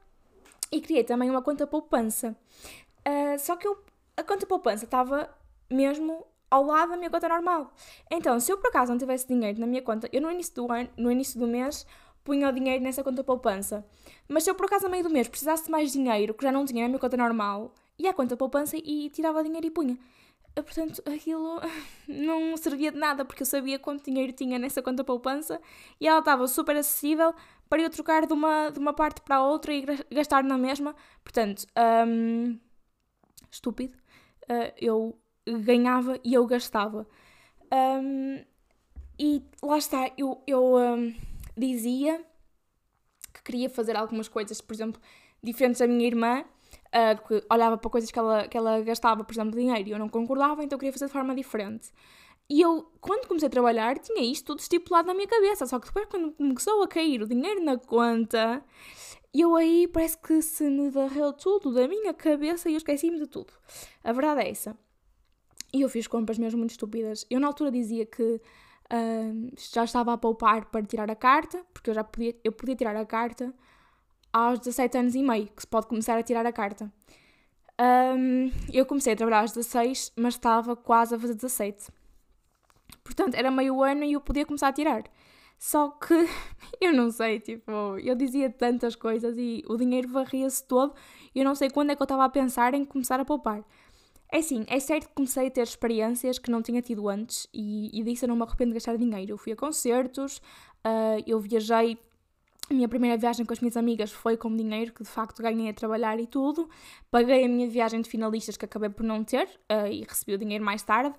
e 0.71 0.81
criei 0.81 1.03
também 1.03 1.29
uma 1.29 1.43
conta 1.43 1.67
poupança. 1.67 2.35
Uh, 3.07 3.37
só 3.37 3.55
que 3.55 3.67
eu, 3.67 3.77
a 4.17 4.23
conta 4.23 4.47
poupança 4.47 4.85
estava 4.85 5.29
mesmo 5.69 6.25
ao 6.49 6.65
lado 6.65 6.89
da 6.89 6.97
minha 6.97 7.11
conta 7.11 7.29
normal. 7.29 7.71
Então, 8.09 8.39
se 8.39 8.51
eu 8.51 8.57
por 8.57 8.69
acaso 8.69 8.91
não 8.91 8.97
tivesse 8.97 9.27
dinheiro 9.27 9.59
na 9.59 9.67
minha 9.67 9.81
conta, 9.81 10.09
eu 10.11 10.19
no 10.19 10.31
início 10.31 10.55
do 10.55 10.71
ano, 10.71 10.89
no 10.97 11.11
início 11.11 11.39
do 11.39 11.45
mês, 11.45 11.85
punha 12.23 12.49
o 12.49 12.51
dinheiro 12.51 12.83
nessa 12.83 13.03
conta 13.03 13.23
poupança. 13.23 13.85
Mas 14.27 14.43
se 14.43 14.49
eu 14.49 14.55
por 14.55 14.65
acaso 14.65 14.85
no 14.85 14.89
meio 14.89 15.03
do 15.03 15.11
mês 15.11 15.27
precisasse 15.27 15.65
de 15.65 15.71
mais 15.71 15.91
dinheiro, 15.91 16.33
que 16.33 16.43
já 16.43 16.51
não 16.51 16.65
tinha 16.65 16.81
na 16.81 16.87
minha 16.87 16.99
conta 16.99 17.15
normal, 17.15 17.71
ia 17.99 18.09
à 18.09 18.13
conta 18.13 18.35
poupança 18.35 18.75
e 18.75 19.11
tirava 19.11 19.43
dinheiro 19.43 19.67
e 19.67 19.69
punha. 19.69 19.95
Portanto, 20.63 21.01
aquilo 21.05 21.61
não 22.07 22.55
servia 22.57 22.91
de 22.91 22.97
nada, 22.97 23.25
porque 23.25 23.43
eu 23.43 23.47
sabia 23.47 23.79
quanto 23.79 24.05
dinheiro 24.05 24.33
tinha 24.33 24.57
nessa 24.57 24.81
conta 24.81 25.03
poupança 25.03 25.59
e 25.99 26.07
ela 26.07 26.19
estava 26.19 26.47
super 26.47 26.75
acessível 26.75 27.33
para 27.69 27.81
eu 27.81 27.89
trocar 27.89 28.25
de 28.25 28.33
uma, 28.33 28.69
de 28.69 28.79
uma 28.79 28.93
parte 28.93 29.21
para 29.21 29.37
a 29.37 29.45
outra 29.45 29.73
e 29.73 29.85
gastar 30.11 30.43
na 30.43 30.57
mesma. 30.57 30.95
Portanto, 31.23 31.65
um, 32.07 32.57
estúpido. 33.51 33.93
Uh, 34.43 34.73
eu 34.79 35.19
ganhava 35.45 36.19
e 36.23 36.33
eu 36.33 36.45
gastava. 36.45 37.07
Um, 37.71 38.43
e 39.19 39.43
lá 39.61 39.77
está, 39.77 40.11
eu, 40.17 40.41
eu 40.45 40.75
um, 40.75 41.13
dizia 41.57 42.23
que 43.33 43.43
queria 43.43 43.69
fazer 43.69 43.95
algumas 43.95 44.27
coisas, 44.27 44.61
por 44.61 44.73
exemplo, 44.73 45.01
diferentes 45.43 45.79
da 45.79 45.87
minha 45.87 46.05
irmã, 46.05 46.45
que 47.27 47.43
olhava 47.51 47.77
para 47.77 47.89
coisas 47.89 48.09
que 48.11 48.19
ela, 48.19 48.47
que 48.47 48.57
ela 48.57 48.81
gastava, 48.81 49.23
por 49.23 49.33
exemplo, 49.33 49.57
dinheiro, 49.57 49.89
e 49.89 49.91
eu 49.91 49.99
não 49.99 50.09
concordava, 50.09 50.63
então 50.63 50.75
eu 50.75 50.79
queria 50.79 50.93
fazer 50.93 51.07
de 51.07 51.11
forma 51.11 51.35
diferente. 51.35 51.91
E 52.49 52.61
eu, 52.61 52.89
quando 53.01 53.27
comecei 53.27 53.47
a 53.47 53.51
trabalhar, 53.51 53.99
tinha 53.99 54.21
isto 54.21 54.45
tudo 54.45 54.59
estipulado 54.59 55.07
na 55.07 55.13
minha 55.13 55.27
cabeça, 55.27 55.65
só 55.65 55.79
que 55.79 55.87
depois, 55.87 56.05
quando 56.05 56.31
começou 56.31 56.81
a 56.81 56.87
cair 56.87 57.21
o 57.21 57.27
dinheiro 57.27 57.61
na 57.63 57.77
conta, 57.77 58.63
eu 59.33 59.55
aí 59.55 59.87
parece 59.87 60.17
que 60.17 60.41
se 60.41 60.69
me 60.69 60.89
varreu 60.89 61.33
tudo 61.33 61.73
da 61.73 61.87
minha 61.87 62.13
cabeça 62.13 62.69
e 62.69 62.73
eu 62.73 62.77
esqueci-me 62.77 63.19
de 63.19 63.27
tudo. 63.27 63.51
A 64.03 64.13
verdade 64.13 64.41
é 64.41 64.49
essa. 64.49 64.77
E 65.73 65.81
eu 65.81 65.89
fiz 65.89 66.07
compras 66.07 66.37
mesmo 66.37 66.59
muito 66.59 66.71
estúpidas. 66.71 67.25
Eu 67.29 67.39
na 67.39 67.47
altura 67.47 67.69
dizia 67.69 68.05
que 68.05 68.23
uh, 68.23 69.51
já 69.73 69.83
estava 69.83 70.13
a 70.13 70.17
poupar 70.17 70.65
para 70.65 70.85
tirar 70.85 71.11
a 71.11 71.15
carta, 71.15 71.65
porque 71.73 71.89
eu 71.89 71.93
já 71.93 72.03
podia, 72.03 72.35
eu 72.43 72.51
podia 72.53 72.75
tirar 72.75 72.95
a 72.95 73.05
carta 73.05 73.53
aos 74.45 74.59
17 74.59 74.97
anos 74.97 75.15
e 75.15 75.23
meio, 75.23 75.47
que 75.47 75.61
se 75.61 75.67
pode 75.67 75.87
começar 75.87 76.17
a 76.17 76.23
tirar 76.23 76.45
a 76.45 76.51
carta. 76.51 76.91
Um, 77.79 78.51
eu 78.73 78.85
comecei 78.85 79.13
a 79.13 79.15
trabalhar 79.15 79.41
aos 79.41 79.51
16, 79.51 80.13
mas 80.15 80.33
estava 80.33 80.75
quase 80.75 81.15
a 81.15 81.19
fazer 81.19 81.35
17. 81.35 81.89
Portanto, 83.03 83.35
era 83.35 83.51
meio 83.51 83.83
ano 83.83 84.03
e 84.03 84.13
eu 84.13 84.21
podia 84.21 84.45
começar 84.45 84.67
a 84.67 84.73
tirar. 84.73 85.03
Só 85.57 85.89
que 85.89 86.13
eu 86.81 86.93
não 86.93 87.09
sei, 87.09 87.39
tipo, 87.39 87.71
eu 87.99 88.15
dizia 88.15 88.49
tantas 88.49 88.95
coisas 88.95 89.37
e 89.37 89.63
o 89.67 89.77
dinheiro 89.77 90.07
varria-se 90.07 90.63
todo 90.63 90.93
e 91.33 91.39
eu 91.39 91.45
não 91.45 91.55
sei 91.55 91.69
quando 91.69 91.91
é 91.91 91.95
que 91.95 92.01
eu 92.01 92.05
estava 92.05 92.25
a 92.25 92.29
pensar 92.29 92.73
em 92.73 92.85
começar 92.85 93.19
a 93.19 93.25
poupar. 93.25 93.63
É 94.31 94.39
assim, 94.39 94.65
é 94.67 94.79
certo 94.79 95.07
que 95.07 95.15
comecei 95.15 95.47
a 95.47 95.51
ter 95.51 95.61
experiências 95.61 96.37
que 96.37 96.51
não 96.51 96.61
tinha 96.61 96.81
tido 96.81 97.07
antes 97.07 97.47
e, 97.53 97.89
e 97.97 98.03
disso 98.03 98.25
eu 98.25 98.29
não 98.29 98.35
me 98.35 98.43
arrependo 98.43 98.71
de 98.71 98.75
gastar 98.75 98.97
dinheiro. 98.97 99.31
Eu 99.33 99.37
fui 99.37 99.53
a 99.53 99.55
concertos, 99.55 100.37
uh, 100.85 101.23
eu 101.25 101.39
viajei. 101.39 101.97
A 102.69 102.73
minha 102.73 102.87
primeira 102.89 103.17
viagem 103.17 103.45
com 103.45 103.53
as 103.53 103.59
minhas 103.61 103.77
amigas 103.77 104.11
foi 104.11 104.35
com 104.35 104.53
dinheiro 104.55 104.91
que 104.91 105.01
de 105.01 105.09
facto 105.09 105.41
ganhei 105.41 105.69
a 105.69 105.73
trabalhar 105.73 106.19
e 106.19 106.27
tudo. 106.27 106.69
Paguei 107.09 107.45
a 107.45 107.47
minha 107.47 107.67
viagem 107.69 108.01
de 108.01 108.09
finalistas 108.09 108.57
que 108.57 108.65
acabei 108.65 108.89
por 108.89 109.03
não 109.03 109.23
ter 109.23 109.47
uh, 109.71 109.87
e 109.87 110.03
recebi 110.03 110.33
o 110.33 110.37
dinheiro 110.37 110.63
mais 110.63 110.83
tarde, 110.83 111.15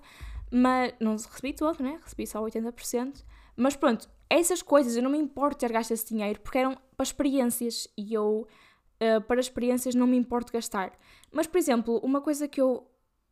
mas 0.51 0.93
não 0.99 1.13
recebi 1.13 1.53
todo, 1.53 1.81
né? 1.81 1.99
Recebi 2.03 2.27
só 2.27 2.43
80%. 2.43 3.23
Mas 3.57 3.75
pronto, 3.75 4.07
essas 4.29 4.61
coisas 4.61 4.95
eu 4.95 5.01
não 5.01 5.09
me 5.09 5.17
importo 5.17 5.57
ter 5.57 5.71
gasto 5.71 5.91
esse 5.91 6.07
dinheiro 6.07 6.39
porque 6.41 6.59
eram 6.59 6.77
para 6.95 7.03
experiências 7.03 7.87
e 7.97 8.13
eu, 8.13 8.47
uh, 9.01 9.21
para 9.21 9.39
experiências, 9.39 9.95
não 9.95 10.05
me 10.05 10.17
importo 10.17 10.53
gastar. 10.53 10.93
Mas, 11.31 11.47
por 11.47 11.57
exemplo, 11.57 11.99
uma 12.03 12.21
coisa 12.21 12.47
que 12.47 12.61
eu 12.61 12.85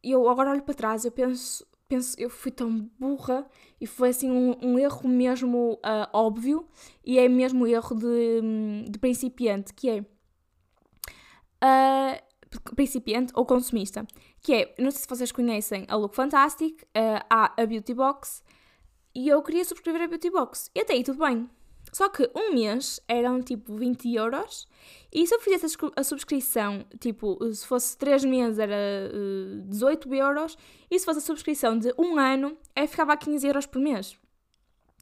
eu 0.04 0.30
agora 0.30 0.52
olho 0.52 0.62
para 0.62 0.74
trás, 0.74 1.06
eu 1.06 1.12
penso, 1.12 1.66
penso, 1.88 2.15
eu 2.20 2.29
fui 2.29 2.51
tão 2.51 2.89
burra 3.00 3.48
e 3.79 3.88
foi 3.88 4.10
assim 4.10 4.29
um, 4.32 4.58
um 4.62 4.79
erro 4.79 5.08
mesmo 5.08 5.74
uh, 5.75 6.10
óbvio 6.13 6.67
e 7.03 7.17
é 7.17 7.27
mesmo 7.29 7.65
erro 7.65 7.96
de, 7.96 8.89
de 8.89 9.00
principiante, 9.00 9.74
que 9.74 9.89
é 9.89 10.00
uh, 11.63 12.75
principiante 12.75 13.32
ou 13.36 13.46
consumista, 13.46 14.06
que 14.41 14.53
é, 14.53 14.75
não 14.77 14.91
sei 14.91 15.01
se 15.01 15.08
vocês 15.08 15.32
conhecem 15.32 15.86
a 15.88 15.96
Look 15.96 16.15
Fantastic, 16.15 16.82
uh, 16.84 17.25
há 17.29 17.53
a 17.62 17.65
Beauty 17.65 17.94
Box 17.94 18.44
e 19.15 19.27
eu 19.29 19.41
queria 19.41 19.65
subscrever 19.65 20.03
a 20.03 20.08
Beauty 20.08 20.29
Box 20.29 20.70
e 20.75 20.82
até 20.82 20.94
aí 20.94 21.03
tudo 21.03 21.20
bem. 21.25 21.50
Só 21.98 22.10
que 22.10 22.30
um 22.36 22.54
mês 22.54 23.00
eram 23.08 23.42
tipo 23.42 23.75
20 23.75 24.13
euros 24.13 24.68
e 25.12 25.25
se 25.25 25.34
eu 25.34 25.39
fizesse 25.39 25.75
a 25.96 26.04
subscrição, 26.04 26.86
tipo, 27.00 27.44
se 27.51 27.66
fosse 27.66 27.98
3 27.98 28.24
meses 28.24 28.60
era 28.60 28.75
uh, 28.75 29.62
eh, 29.62 29.63
18 29.66 30.13
euros 30.13 30.56
e 30.92 31.00
se 31.00 31.04
fosse 31.04 31.18
a 31.18 31.22
subscrição 31.24 31.75
de 31.75 31.92
um 31.98 32.20
ano, 32.20 32.56
eu 32.75 32.88
ficava 32.88 33.13
a 33.13 33.18
15 33.18 33.48
euros 33.48 33.66
por 33.66 33.82
mês. 33.82 34.16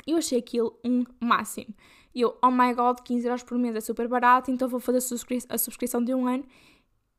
Eu 0.08 0.16
achei 0.16 0.40
aquilo 0.40 0.80
um 0.86 1.04
máximo. 1.20 1.76
E 2.14 2.22
eu, 2.22 2.38
oh 2.42 2.50
my 2.50 2.74
god, 2.74 3.02
15 3.02 3.28
euros 3.28 3.44
por 3.44 3.58
mês 3.58 3.76
é 3.76 3.82
super 3.82 4.08
barato, 4.08 4.50
então 4.50 4.70
vou 4.70 4.80
fazer 4.80 5.00
a, 5.00 5.02
subscri 5.02 5.40
a 5.50 5.58
subscrição 5.58 6.02
de 6.02 6.16
um 6.16 6.26
ano. 6.26 6.46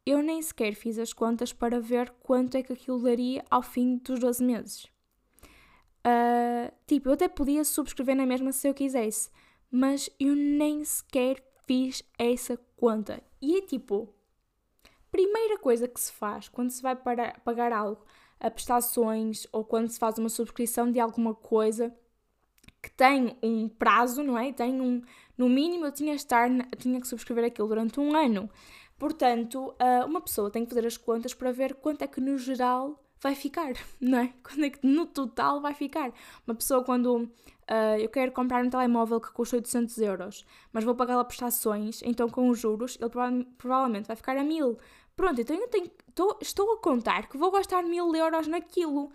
Eu 0.06 0.22
nem 0.22 0.40
sequer 0.40 0.72
fiz 0.72 0.98
as 0.98 1.12
contas 1.12 1.52
para 1.52 1.78
ver 1.82 2.14
quanto 2.22 2.56
é 2.56 2.62
que 2.62 2.72
aquilo 2.72 3.02
daria 3.02 3.44
ao 3.50 3.60
fim 3.60 3.98
dos 3.98 4.20
12 4.20 4.42
meses. 4.42 4.84
Uh, 6.00 6.72
tipo, 6.86 7.10
eu 7.10 7.12
até 7.12 7.28
podia 7.28 7.62
subscrever 7.62 8.16
na 8.16 8.24
mesma 8.24 8.52
se 8.52 8.66
eu 8.66 8.72
quisesse 8.72 9.28
mas 9.70 10.10
eu 10.18 10.34
nem 10.34 10.84
sequer 10.84 11.42
fiz 11.66 12.02
essa 12.18 12.58
conta. 12.76 13.22
E 13.40 13.58
é 13.58 13.62
tipo, 13.62 14.14
primeira 15.10 15.58
coisa 15.58 15.88
que 15.88 16.00
se 16.00 16.12
faz 16.12 16.48
quando 16.48 16.70
se 16.70 16.82
vai 16.82 16.94
para 16.94 17.38
pagar 17.44 17.72
algo 17.72 18.04
a 18.38 18.50
prestações 18.50 19.46
ou 19.50 19.64
quando 19.64 19.88
se 19.88 19.98
faz 19.98 20.18
uma 20.18 20.28
subscrição 20.28 20.90
de 20.90 21.00
alguma 21.00 21.34
coisa 21.34 21.94
que 22.82 22.90
tem 22.90 23.36
um 23.42 23.68
prazo, 23.68 24.22
não 24.22 24.38
é? 24.38 24.52
Tem 24.52 24.80
um, 24.80 25.02
no 25.36 25.48
mínimo 25.48 25.86
eu 25.86 25.92
tinha, 25.92 26.14
estar, 26.14 26.48
tinha 26.78 27.00
que 27.00 27.08
subscrever 27.08 27.44
aquilo 27.44 27.68
durante 27.68 27.98
um 27.98 28.14
ano. 28.14 28.48
Portanto, 28.98 29.74
ah, 29.78 30.04
uma 30.06 30.20
pessoa 30.20 30.50
tem 30.50 30.64
que 30.64 30.74
fazer 30.74 30.86
as 30.86 30.96
contas 30.96 31.34
para 31.34 31.50
ver 31.52 31.74
quanto 31.74 32.02
é 32.02 32.06
que 32.06 32.20
no 32.20 32.38
geral 32.38 33.02
vai 33.20 33.34
ficar, 33.34 33.72
não 34.00 34.18
é? 34.18 34.32
Quando 34.42 34.64
é 34.64 34.70
que 34.70 34.86
no 34.86 35.06
total 35.06 35.60
vai 35.60 35.74
ficar? 35.74 36.12
Uma 36.46 36.54
pessoa 36.54 36.84
quando 36.84 37.30
uh, 37.70 37.98
eu 37.98 38.08
quero 38.08 38.32
comprar 38.32 38.64
um 38.64 38.70
telemóvel 38.70 39.20
que 39.20 39.32
custa 39.32 39.56
800 39.56 39.98
euros, 39.98 40.46
mas 40.72 40.84
vou 40.84 40.94
pagar 40.94 41.16
lá 41.16 41.24
prestações, 41.24 42.00
então 42.02 42.28
com 42.28 42.48
os 42.48 42.58
juros 42.58 42.96
ele 43.00 43.10
prova 43.10 43.44
provavelmente 43.58 44.06
vai 44.06 44.16
ficar 44.16 44.36
a 44.36 44.44
mil. 44.44 44.78
Pronto, 45.14 45.40
então 45.40 45.56
eu 45.56 45.68
tenho, 45.68 45.90
tô, 46.14 46.36
estou 46.40 46.72
a 46.74 46.78
contar 46.78 47.28
que 47.28 47.38
vou 47.38 47.50
gastar 47.50 47.82
mil 47.82 48.14
euros 48.14 48.46
naquilo. 48.46 49.10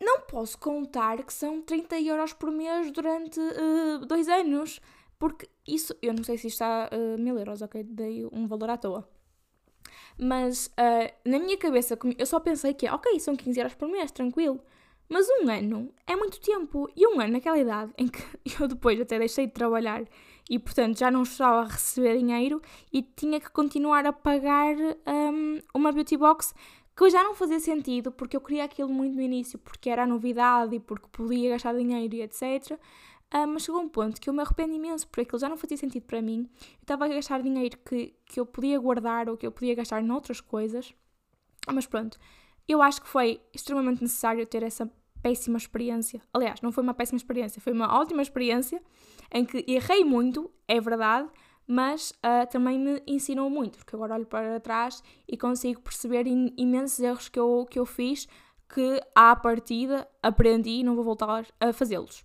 Não 0.00 0.20
posso 0.22 0.58
contar 0.58 1.22
que 1.22 1.32
são 1.32 1.62
30 1.62 2.00
euros 2.00 2.32
por 2.32 2.50
mês 2.50 2.90
durante 2.90 3.40
uh, 3.40 4.04
dois 4.06 4.28
anos, 4.28 4.80
porque 5.18 5.48
isso, 5.66 5.96
eu 6.02 6.12
não 6.12 6.22
sei 6.22 6.36
se 6.36 6.48
está 6.48 6.90
uh, 6.92 7.20
mil 7.20 7.38
euros, 7.38 7.62
ok? 7.62 7.82
Dei 7.84 8.26
um 8.32 8.46
valor 8.46 8.70
à 8.70 8.76
toa. 8.76 9.08
Mas 10.18 10.66
uh, 10.66 11.28
na 11.28 11.38
minha 11.38 11.56
cabeça, 11.56 11.98
eu 12.18 12.26
só 12.26 12.38
pensei 12.38 12.74
que, 12.74 12.88
ok, 12.88 13.18
são 13.18 13.34
15 13.34 13.58
euros 13.58 13.74
por 13.74 13.88
mês, 13.88 14.10
tranquilo. 14.10 14.60
Mas 15.08 15.26
um 15.28 15.48
ano 15.48 15.92
é 16.06 16.16
muito 16.16 16.40
tempo. 16.40 16.88
E 16.96 17.06
um 17.06 17.20
ano, 17.20 17.34
naquela 17.34 17.58
idade 17.58 17.92
em 17.98 18.08
que 18.08 18.22
eu 18.60 18.68
depois 18.68 19.00
até 19.00 19.18
deixei 19.18 19.46
de 19.46 19.52
trabalhar 19.52 20.04
e, 20.48 20.58
portanto, 20.58 20.98
já 20.98 21.10
não 21.10 21.22
estava 21.22 21.62
a 21.62 21.64
receber 21.64 22.18
dinheiro 22.18 22.60
e 22.92 23.02
tinha 23.02 23.40
que 23.40 23.50
continuar 23.50 24.06
a 24.06 24.12
pagar 24.12 24.76
um, 24.76 25.60
uma 25.74 25.92
beauty 25.92 26.16
box 26.16 26.54
que 26.96 27.10
já 27.10 27.24
não 27.24 27.34
fazia 27.34 27.58
sentido 27.58 28.12
porque 28.12 28.36
eu 28.36 28.40
queria 28.40 28.64
aquilo 28.64 28.88
muito 28.88 29.16
no 29.16 29.22
início, 29.22 29.58
porque 29.58 29.90
era 29.90 30.06
novidade 30.06 30.76
e 30.76 30.80
porque 30.80 31.08
podia 31.10 31.50
gastar 31.50 31.74
dinheiro 31.74 32.14
e 32.14 32.22
etc. 32.22 32.78
Uh, 33.34 33.48
mas 33.48 33.64
chegou 33.64 33.80
um 33.80 33.88
ponto 33.88 34.20
que 34.20 34.28
eu 34.28 34.34
me 34.34 34.42
arrependo 34.42 34.74
imenso, 34.74 35.08
porque 35.08 35.22
aquilo 35.22 35.40
já 35.40 35.48
não 35.48 35.56
fazia 35.56 35.76
sentido 35.76 36.04
para 36.04 36.22
mim. 36.22 36.48
Eu 36.52 36.82
estava 36.82 37.06
a 37.06 37.08
gastar 37.08 37.42
dinheiro 37.42 37.76
que, 37.84 38.14
que 38.26 38.38
eu 38.38 38.46
podia 38.46 38.78
guardar 38.78 39.28
ou 39.28 39.36
que 39.36 39.46
eu 39.46 39.50
podia 39.50 39.74
gastar 39.74 40.02
noutras 40.02 40.40
coisas. 40.40 40.94
Mas 41.72 41.86
pronto, 41.86 42.18
eu 42.68 42.82
acho 42.82 43.02
que 43.02 43.08
foi 43.08 43.40
extremamente 43.52 44.02
necessário 44.02 44.46
ter 44.46 44.62
essa 44.62 44.90
péssima 45.22 45.56
experiência. 45.56 46.20
Aliás, 46.32 46.60
não 46.60 46.70
foi 46.70 46.82
uma 46.82 46.94
péssima 46.94 47.16
experiência, 47.16 47.60
foi 47.60 47.72
uma 47.72 47.98
ótima 47.98 48.22
experiência 48.22 48.82
em 49.32 49.44
que 49.44 49.64
errei 49.66 50.04
muito, 50.04 50.50
é 50.68 50.80
verdade, 50.80 51.28
mas 51.66 52.10
uh, 52.10 52.46
também 52.50 52.78
me 52.78 53.02
ensinou 53.06 53.48
muito, 53.48 53.78
porque 53.78 53.96
agora 53.96 54.14
olho 54.14 54.26
para 54.26 54.60
trás 54.60 55.02
e 55.26 55.36
consigo 55.36 55.80
perceber 55.80 56.26
imensos 56.26 57.00
erros 57.00 57.28
que 57.28 57.38
eu, 57.38 57.66
que 57.70 57.78
eu 57.78 57.86
fiz 57.86 58.28
que 58.68 59.00
à 59.14 59.34
partida 59.36 60.08
aprendi 60.22 60.80
e 60.80 60.84
não 60.84 60.94
vou 60.94 61.04
voltar 61.04 61.46
a 61.60 61.72
fazê-los. 61.72 62.24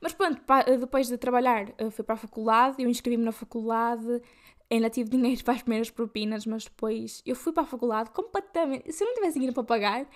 Mas 0.00 0.12
pronto, 0.12 0.40
depois 0.78 1.08
de 1.08 1.16
trabalhar, 1.16 1.72
ah, 1.78 1.90
fui 1.90 2.04
para 2.04 2.14
a 2.14 2.18
faculdade, 2.18 2.82
eu 2.82 2.88
inscrevi-me 2.88 3.24
na 3.24 3.32
faculdade, 3.32 4.22
ainda 4.70 4.90
tive 4.90 5.10
dinheiro 5.10 5.42
para 5.44 5.54
as 5.54 5.62
primeiras 5.62 5.90
propinas, 5.90 6.46
mas 6.46 6.64
depois 6.64 7.22
eu 7.24 7.36
fui 7.36 7.52
para 7.52 7.62
a 7.62 7.66
faculdade 7.66 8.10
completamente. 8.10 8.92
Se 8.92 9.02
eu 9.04 9.08
não 9.08 9.14
tivesse 9.14 9.34
dinheiro 9.34 9.54
para 9.54 9.64
pagar, 9.64 10.06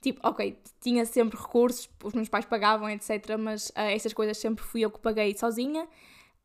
tipo, 0.00 0.20
ok, 0.26 0.58
tinha 0.80 1.04
sempre 1.04 1.38
recursos, 1.38 1.88
os 2.02 2.14
meus 2.14 2.28
pais 2.28 2.44
pagavam, 2.44 2.88
etc. 2.88 3.36
Mas 3.38 3.68
uh, 3.70 3.80
essas 3.80 4.12
coisas 4.12 4.36
sempre 4.38 4.64
fui 4.64 4.82
eu 4.82 4.90
que 4.90 4.98
paguei 4.98 5.36
sozinha. 5.36 5.86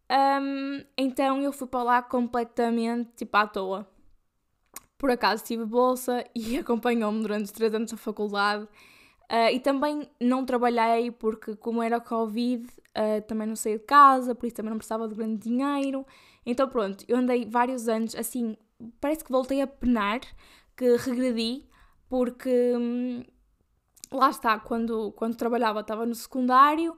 Um, 0.09 0.83
então 0.97 1.41
eu 1.41 1.51
fui 1.51 1.67
para 1.67 1.83
lá 1.83 2.01
completamente 2.01 3.09
tipo 3.15 3.35
à 3.37 3.47
toa. 3.47 3.87
Por 4.97 5.09
acaso 5.09 5.43
tive 5.43 5.65
bolsa 5.65 6.23
e 6.35 6.57
acompanhou-me 6.57 7.21
durante 7.21 7.45
os 7.45 7.51
três 7.51 7.73
anos 7.73 7.91
da 7.91 7.97
faculdade. 7.97 8.67
Uh, 9.31 9.49
e 9.51 9.59
também 9.59 10.07
não 10.21 10.45
trabalhei 10.45 11.09
porque, 11.09 11.55
como 11.55 11.81
era 11.81 11.99
Covid, 11.99 12.63
uh, 12.67 13.21
também 13.27 13.47
não 13.47 13.55
saí 13.55 13.79
de 13.79 13.83
casa, 13.83 14.35
por 14.35 14.45
isso 14.45 14.55
também 14.55 14.69
não 14.69 14.77
precisava 14.77 15.07
de 15.07 15.15
grande 15.15 15.37
dinheiro. 15.37 16.05
Então, 16.45 16.67
pronto, 16.67 17.03
eu 17.07 17.17
andei 17.17 17.45
vários 17.45 17.87
anos 17.87 18.15
assim, 18.15 18.55
parece 19.01 19.23
que 19.23 19.31
voltei 19.31 19.61
a 19.61 19.67
penar, 19.67 20.21
que 20.75 20.95
regredi, 20.97 21.65
porque 22.07 22.73
hum, 22.77 23.23
lá 24.11 24.29
está, 24.29 24.59
quando, 24.59 25.11
quando 25.13 25.35
trabalhava 25.35 25.79
estava 25.79 26.05
no 26.05 26.15
secundário, 26.15 26.95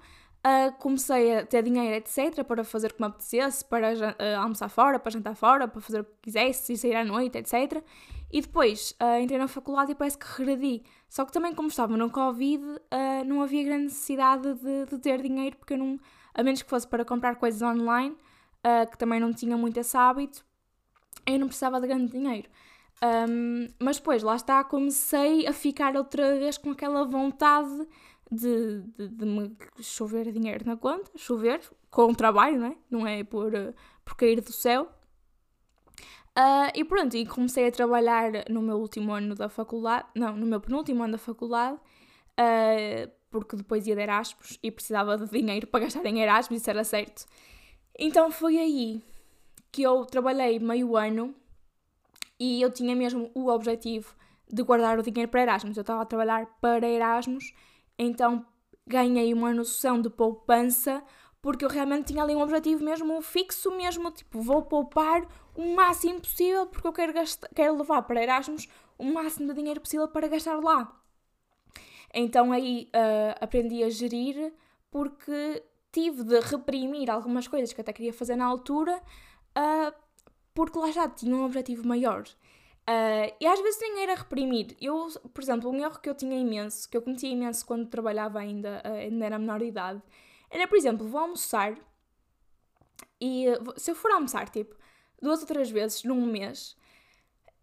uh, 0.47 0.71
comecei 0.79 1.37
a 1.37 1.45
ter 1.45 1.63
dinheiro, 1.63 1.95
etc., 1.95 2.43
para 2.43 2.63
fazer 2.63 2.91
o 2.91 2.93
que 2.93 3.01
me 3.01 3.07
apetecesse, 3.07 3.63
para 3.65 3.93
uh, 3.93 4.41
almoçar 4.41 4.69
fora, 4.69 4.99
para 4.99 5.11
jantar 5.11 5.35
fora, 5.35 5.67
para 5.67 5.81
fazer 5.81 6.01
o 6.01 6.03
que 6.03 6.11
quisesse, 6.23 6.77
sair 6.77 6.95
à 6.95 7.05
noite, 7.05 7.37
etc. 7.37 7.83
E 8.31 8.41
depois 8.41 8.93
uh, 9.01 9.21
entrei 9.21 9.37
na 9.37 9.47
faculdade 9.47 9.91
e 9.91 9.95
parece 9.95 10.17
que 10.17 10.25
regredi. 10.37 10.83
Só 11.09 11.25
que 11.25 11.31
também, 11.31 11.53
como 11.53 11.69
estava 11.69 11.95
no 11.95 12.09
Covid, 12.09 12.63
não 13.25 13.41
havia 13.41 13.63
grande 13.63 13.85
necessidade 13.85 14.55
de, 14.55 14.85
de, 14.85 14.99
ter 14.99 15.21
dinheiro, 15.21 15.55
porque 15.55 15.73
eu 15.73 15.77
não, 15.77 15.97
a 16.33 16.43
menos 16.43 16.61
que 16.61 16.69
fosse 16.69 16.85
para 16.85 17.05
comprar 17.05 17.37
coisas 17.37 17.61
online, 17.61 18.13
que 18.91 18.97
também 18.97 19.19
não 19.19 19.33
tinha 19.33 19.55
muito 19.55 19.79
esse 19.79 19.95
hábito, 19.95 20.45
eu 21.25 21.39
não 21.39 21.47
precisava 21.47 21.79
de 21.79 21.87
grande 21.87 22.11
dinheiro. 22.11 22.49
Um, 23.03 23.67
mas 23.79 23.97
depois, 23.97 24.23
lá 24.23 24.35
está, 24.35 24.63
comecei 24.63 25.45
a 25.45 25.53
ficar 25.53 25.95
outra 25.95 26.37
vez 26.39 26.57
com 26.57 26.71
aquela 26.71 27.05
vontade 27.05 27.87
de, 28.31 28.81
de, 28.97 29.07
de, 29.09 29.25
me 29.25 29.55
chover 29.79 30.31
dinheiro 30.31 30.65
na 30.65 30.75
conta, 30.75 31.11
chover, 31.15 31.61
com 31.89 32.13
trabalho, 32.13 32.59
não 32.59 32.67
é? 32.67 32.75
Não 32.89 33.07
é 33.07 33.23
por, 33.23 33.51
por 34.03 34.15
cair 34.15 34.41
do 34.41 34.51
céu. 34.51 34.91
Uh, 36.37 36.69
e 36.75 36.83
pronto, 36.83 37.15
e 37.15 37.25
comecei 37.25 37.67
a 37.67 37.71
trabalhar 37.71 38.31
no 38.49 38.61
meu 38.61 38.77
último 38.77 39.11
ano 39.11 39.33
da 39.33 39.49
faculdade, 39.49 40.05
não, 40.15 40.35
no 40.35 40.45
meu 40.45 40.61
penúltimo 40.61 41.03
ano 41.03 41.13
da 41.13 41.17
faculdade, 41.17 41.77
uh, 41.77 43.11
porque 43.31 43.55
depois 43.55 43.87
ia 43.87 43.95
de 43.95 44.01
Erasmus 44.01 44.59
e 44.61 44.71
precisava 44.71 45.17
de 45.17 45.27
dinheiro 45.31 45.65
para 45.67 45.85
gastar 45.85 46.05
em 46.05 46.19
Erasmus, 46.19 46.61
isso 46.61 46.69
era 46.69 46.83
certo. 46.83 47.25
Então 47.97 48.31
foi 48.31 48.57
aí 48.57 49.03
que 49.71 49.81
eu 49.81 50.05
trabalhei 50.05 50.59
meio 50.59 50.95
ano 50.95 51.33
e 52.39 52.61
eu 52.61 52.71
tinha 52.71 52.95
mesmo 52.95 53.31
o 53.33 53.47
objetivo 53.49 54.15
de 54.51 54.61
guardar 54.63 54.99
o 54.99 55.03
dinheiro 55.03 55.29
para 55.29 55.41
Erasmus. 55.41 55.75
Eu 55.75 55.81
estava 55.81 56.01
a 56.01 56.05
trabalhar 56.05 56.45
para 56.61 56.87
Erasmus 56.87 57.53
então 57.97 58.45
ganhei 58.85 59.33
uma 59.33 59.53
noção 59.53 59.99
de 59.99 60.09
poupança 60.09 61.03
porque 61.41 61.65
eu 61.65 61.69
realmente 61.69 62.07
tinha 62.07 62.23
ali 62.23 62.35
um 62.35 62.41
objetivo 62.41 62.83
mesmo 62.83 63.21
fixo, 63.21 63.71
mesmo 63.71 64.11
tipo, 64.11 64.41
vou 64.41 64.63
poupar 64.63 65.25
o 65.55 65.75
máximo 65.75 66.19
possível 66.19 66.67
porque 66.67 66.87
eu 66.87 66.93
quero, 66.93 67.13
gastar, 67.13 67.49
quero 67.55 67.77
levar 67.77 68.01
para 68.03 68.21
Erasmus 68.21 68.67
o 68.97 69.03
máximo 69.03 69.47
de 69.47 69.53
dinheiro 69.55 69.81
possível 69.81 70.07
para 70.07 70.27
gastar 70.27 70.59
lá. 70.59 71.01
Então 72.13 72.51
aí 72.51 72.89
uh, 72.95 73.37
aprendi 73.41 73.83
a 73.83 73.89
gerir 73.89 74.53
porque 74.89 75.63
tive 75.97 76.23
de 76.23 76.39
reprimir 76.39 77.09
algumas 77.09 77.47
coisas 77.47 77.73
que 77.73 77.81
até 77.81 77.91
queria 77.91 78.13
fazer 78.13 78.35
na 78.35 78.45
altura 78.45 79.01
uh, 79.57 79.91
porque 80.53 80.77
lá 80.77 80.91
já 80.91 81.09
tinha 81.09 81.35
um 81.35 81.43
objetivo 81.43 81.87
maior. 81.87 82.23
Uh, 82.87 83.33
e 83.41 83.47
às 83.47 83.59
vezes 83.59 83.81
nem 83.81 84.03
era 84.03 84.13
reprimir. 84.13 84.77
Eu, 84.79 85.07
por 85.33 85.41
exemplo, 85.41 85.71
um 85.71 85.79
erro 85.79 85.99
que 85.99 86.07
eu 86.07 86.13
tinha 86.13 86.37
imenso, 86.37 86.87
que 86.87 86.95
eu 86.95 87.01
cometia 87.01 87.29
imenso 87.29 87.65
quando 87.65 87.87
trabalhava 87.87 88.37
ainda, 88.37 88.79
uh, 88.85 88.93
ainda 88.93 89.25
era 89.25 89.39
menor 89.39 89.57
de 89.57 89.65
idade, 89.65 90.01
era, 90.51 90.67
por 90.67 90.77
exemplo, 90.77 91.07
vou 91.07 91.19
almoçar 91.19 91.75
e 93.19 93.45
se 93.75 93.89
eu 93.89 93.95
for 93.95 94.11
almoçar, 94.11 94.47
tipo, 94.49 94.75
duas 95.19 95.41
ou 95.41 95.47
três 95.47 95.71
vezes 95.71 96.03
num 96.03 96.27
mês, 96.27 96.77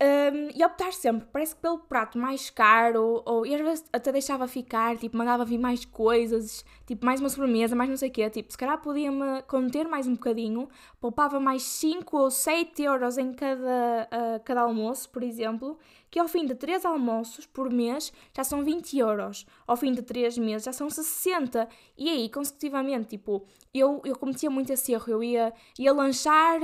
um, 0.04 0.50
e 0.54 0.62
optar 0.62 0.92
sempre, 0.92 1.26
parece 1.32 1.54
que 1.54 1.62
pelo 1.62 1.78
prato 1.78 2.18
mais 2.18 2.50
caro, 2.50 3.22
ou, 3.24 3.46
e 3.46 3.54
às 3.54 3.60
vezes 3.62 3.84
até 3.90 4.12
deixava 4.12 4.46
ficar, 4.46 4.98
tipo, 4.98 5.16
mandava 5.16 5.46
vir 5.46 5.56
mais 5.56 5.86
coisas, 5.86 6.62
tipo, 6.86 7.06
mais 7.06 7.20
uma 7.20 7.30
sobremesa, 7.30 7.74
mais 7.74 7.88
não 7.88 7.96
sei 7.96 8.10
o 8.10 8.12
quê, 8.12 8.28
tipo, 8.28 8.52
se 8.52 8.58
calhar 8.58 8.78
podia-me 8.82 9.40
conter 9.42 9.88
mais 9.88 10.06
um 10.06 10.12
bocadinho, 10.12 10.68
poupava 11.00 11.40
mais 11.40 11.62
5 11.62 12.18
ou 12.18 12.30
7 12.30 12.82
euros 12.82 13.16
em 13.16 13.32
cada, 13.32 14.08
uh, 14.12 14.44
cada 14.44 14.60
almoço, 14.60 15.08
por 15.08 15.22
exemplo, 15.22 15.78
que 16.10 16.18
ao 16.18 16.28
fim 16.28 16.44
de 16.44 16.54
3 16.54 16.84
almoços 16.84 17.46
por 17.46 17.72
mês 17.72 18.12
já 18.36 18.44
são 18.44 18.62
20 18.62 18.98
euros, 18.98 19.46
ao 19.66 19.76
fim 19.76 19.92
de 19.92 20.02
3 20.02 20.36
meses 20.36 20.64
já 20.64 20.72
são 20.72 20.90
60, 20.90 21.66
e 21.96 22.10
aí, 22.10 22.28
consecutivamente, 22.28 23.08
tipo, 23.08 23.46
eu, 23.72 24.02
eu 24.04 24.16
cometia 24.18 24.50
muito 24.50 24.70
esse 24.70 24.92
erro, 24.92 25.08
eu 25.08 25.22
ia, 25.22 25.54
ia 25.78 25.92
lanchar, 25.94 26.60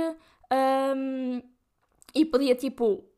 um, 0.95 1.41
e 2.13 2.25
podia, 2.25 2.53
tipo, 2.53 3.10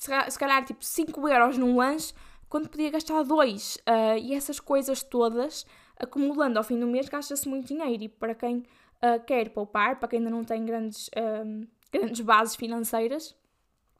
se 0.00 0.38
calhar 0.38 0.64
tipo 0.64 0.82
5 0.82 1.28
euros 1.28 1.58
num 1.58 1.76
lanche, 1.76 2.14
quando 2.48 2.68
podia 2.68 2.90
gastar 2.90 3.22
2. 3.22 3.76
Uh, 3.76 3.80
ah, 3.86 4.18
e 4.18 4.34
essas 4.34 4.58
coisas 4.58 5.02
todas, 5.02 5.66
acumulando 5.98 6.58
ao 6.58 6.64
fim 6.64 6.80
do 6.80 6.86
mês, 6.86 7.08
gasta-se 7.08 7.46
muito 7.46 7.68
dinheiro. 7.68 8.04
E 8.04 8.08
para 8.08 8.34
quem 8.34 8.58
uh, 8.58 9.22
quer 9.26 9.50
poupar, 9.50 10.00
para 10.00 10.08
quem 10.08 10.18
ainda 10.18 10.30
não 10.30 10.42
tem 10.42 10.64
grandes, 10.64 11.08
uh, 11.08 11.68
grandes 11.92 12.20
bases 12.20 12.56
financeiras 12.56 13.36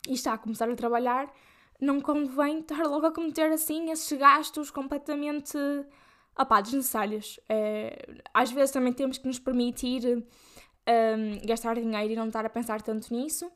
e 0.08 0.14
está 0.14 0.32
a 0.32 0.38
começar 0.38 0.70
a 0.70 0.74
trabalhar, 0.74 1.30
não 1.78 2.00
convém 2.00 2.60
estar 2.60 2.82
logo 2.86 3.06
a 3.06 3.12
cometer 3.12 3.52
assim 3.52 3.90
esses 3.90 4.18
gastos 4.18 4.70
completamente 4.70 5.58
opá, 6.38 6.62
desnecessários. 6.62 7.38
É, 7.48 8.20
às 8.32 8.50
vezes 8.50 8.70
também 8.70 8.92
temos 8.92 9.18
que 9.18 9.26
nos 9.26 9.38
permitir 9.38 10.24
gastar 11.46 11.74
dinheiro 11.76 12.12
e 12.12 12.16
não 12.16 12.26
estar 12.26 12.44
a 12.44 12.50
pensar 12.50 12.82
tanto 12.82 13.12
nisso 13.14 13.50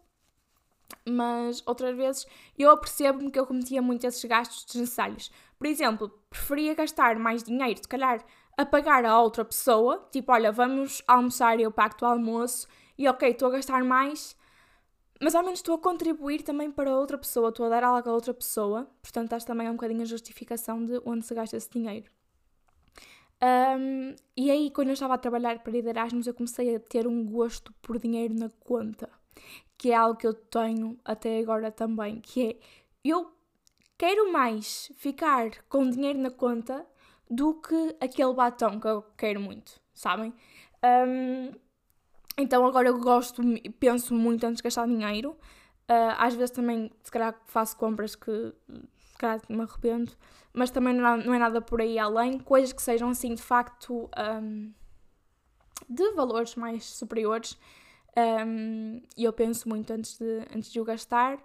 mas 1.07 1.63
outras 1.67 1.97
vezes 1.97 2.27
eu 2.59 2.71
apercebo-me 2.71 3.31
que 3.31 3.39
eu 3.39 3.47
cometia 3.47 3.83
muito 3.83 4.07
esses 4.07 4.25
gastos 4.25 4.65
desnecessários. 4.65 5.31
Por 5.59 5.67
exemplo, 5.67 6.09
preferia 6.31 6.75
gastar 6.75 7.17
mais 7.19 7.43
dinheiro, 7.43 7.79
se 7.81 7.89
calhar, 7.89 8.25
a 8.57 8.65
pagar 8.65 9.05
a 9.05 9.21
outra 9.21 9.45
pessoa, 9.45 10.09
tipo, 10.11 10.33
olha, 10.33 10.51
vamos 10.53 11.03
almoçar 11.07 11.59
e 11.59 11.63
eu 11.63 11.73
pago 11.73 11.95
o 12.03 12.07
almoço, 12.07 12.67
e 12.97 13.09
ok, 13.09 13.31
estou 13.31 13.49
a 13.49 13.53
gastar 13.53 13.83
mais, 13.85 14.37
mas 15.21 15.35
ao 15.35 15.43
menos 15.43 15.59
estou 15.59 15.75
a 15.75 15.79
contribuir 15.79 16.43
também 16.43 16.71
para 16.71 16.97
outra 16.97 17.19
pessoa, 17.19 17.49
estou 17.49 17.67
a 17.67 17.69
dar 17.69 17.85
algo 17.85 18.09
a 18.09 18.13
outra 18.13 18.33
pessoa, 18.33 18.89
portanto, 19.03 19.33
acho 19.33 19.47
também 19.47 19.67
é 19.67 19.71
um 19.71 19.75
bocadinho 19.75 20.03
a 20.03 20.07
justificação 20.07 20.85
de 20.85 21.01
onde 21.05 21.25
se 21.27 21.35
gasta 21.35 21.57
esse 21.57 21.71
dinheiro. 21.71 22.11
Um, 23.43 24.15
e 24.37 24.51
aí, 24.51 24.71
quando 24.71 24.89
eu 24.89 24.95
estava 24.95 25.15
a 25.15 25.19
trabalhar 25.19 25.59
para 25.59 25.77
ir 25.77 25.87
Erasmus, 25.87 26.27
eu 26.27 26.33
comecei 26.33 26.77
a 26.77 26.81
ter 26.81 27.07
um 27.07 27.27
gosto 27.27 27.75
por 27.83 27.99
dinheiro 27.99 28.33
na 28.35 28.49
conta 28.49 29.11
que 29.77 29.91
é 29.91 29.95
algo 29.95 30.19
que 30.19 30.27
eu 30.27 30.35
tenho 30.35 30.99
até 31.05 31.39
agora 31.39 31.71
também, 31.71 32.21
que 32.21 32.49
é 32.49 32.57
eu 33.05 33.33
quero 33.99 34.33
mais 34.33 34.91
ficar 34.97 35.51
com 35.69 35.89
dinheiro 35.89 36.19
na 36.19 36.31
conta 36.31 36.87
do 37.31 37.55
que 37.55 37.97
aquele 38.01 38.33
batom 38.33 38.81
que 38.81 38.87
eu 38.87 39.03
quero 39.17 39.41
muito, 39.41 39.81
sabem? 39.93 40.33
Um, 40.83 41.53
então 42.37 42.67
agora 42.67 42.89
eu 42.89 42.99
gosto, 42.99 43.43
penso 43.79 44.15
muito 44.15 44.45
antes 44.45 44.59
de 44.59 44.63
gastar 44.63 44.87
dinheiro. 44.87 45.33
Uh, 45.89 46.17
às 46.19 46.35
vezes 46.35 46.51
também, 46.51 46.91
se 47.03 47.11
calhar, 47.11 47.39
faço 47.47 47.77
compras 47.77 48.15
que 48.17 48.53
se 49.15 49.19
calhar 49.19 49.41
me 49.49 49.61
arrependo, 49.61 50.13
mas 50.53 50.71
também 50.71 50.95
não, 50.95 51.17
não 51.19 51.35
é 51.35 51.39
nada 51.39 51.61
por 51.61 51.81
aí 51.81 51.99
além. 51.99 52.39
Coisas 52.39 52.73
que 52.73 52.83
sejam 52.83 53.11
assim 53.11 53.35
de 53.35 53.43
facto 53.43 54.09
um, 54.43 54.73
de 55.89 56.13
valores 56.13 56.55
mais 56.57 56.85
superiores 56.85 57.59
um, 58.17 59.01
e 59.17 59.25
eu 59.25 59.33
penso 59.33 59.69
muito 59.69 59.93
antes 59.93 60.19
de, 60.19 60.43
antes 60.55 60.71
de 60.71 60.81
o 60.81 60.85
gastar. 60.85 61.39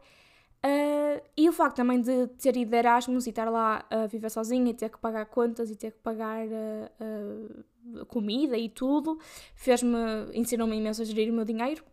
Uh, 0.61 1.23
e 1.37 1.47
o 1.47 1.53
facto 1.53 1.77
também 1.77 2.01
de 2.01 2.27
ter 2.27 2.57
ido 2.57 2.71
de 2.71 2.77
Erasmus 2.77 3.25
e 3.25 3.29
estar 3.29 3.49
lá 3.49 3.85
a 3.89 4.07
viver 4.07 4.29
sozinha 4.29 4.71
e 4.71 4.73
ter 4.73 4.89
que 4.89 4.97
pagar 4.97 5.25
contas 5.25 5.71
e 5.71 5.75
ter 5.75 5.91
que 5.91 5.99
pagar 5.99 6.45
uh, 6.45 8.05
comida 8.07 8.57
e 8.57 8.67
tudo, 8.67 9.17
fez-me, 9.55 9.97
ensinou-me 10.33 10.75
imenso 10.75 11.01
a 11.01 11.05
gerir 11.05 11.31
o 11.31 11.35
meu 11.35 11.45
dinheiro. 11.45 11.83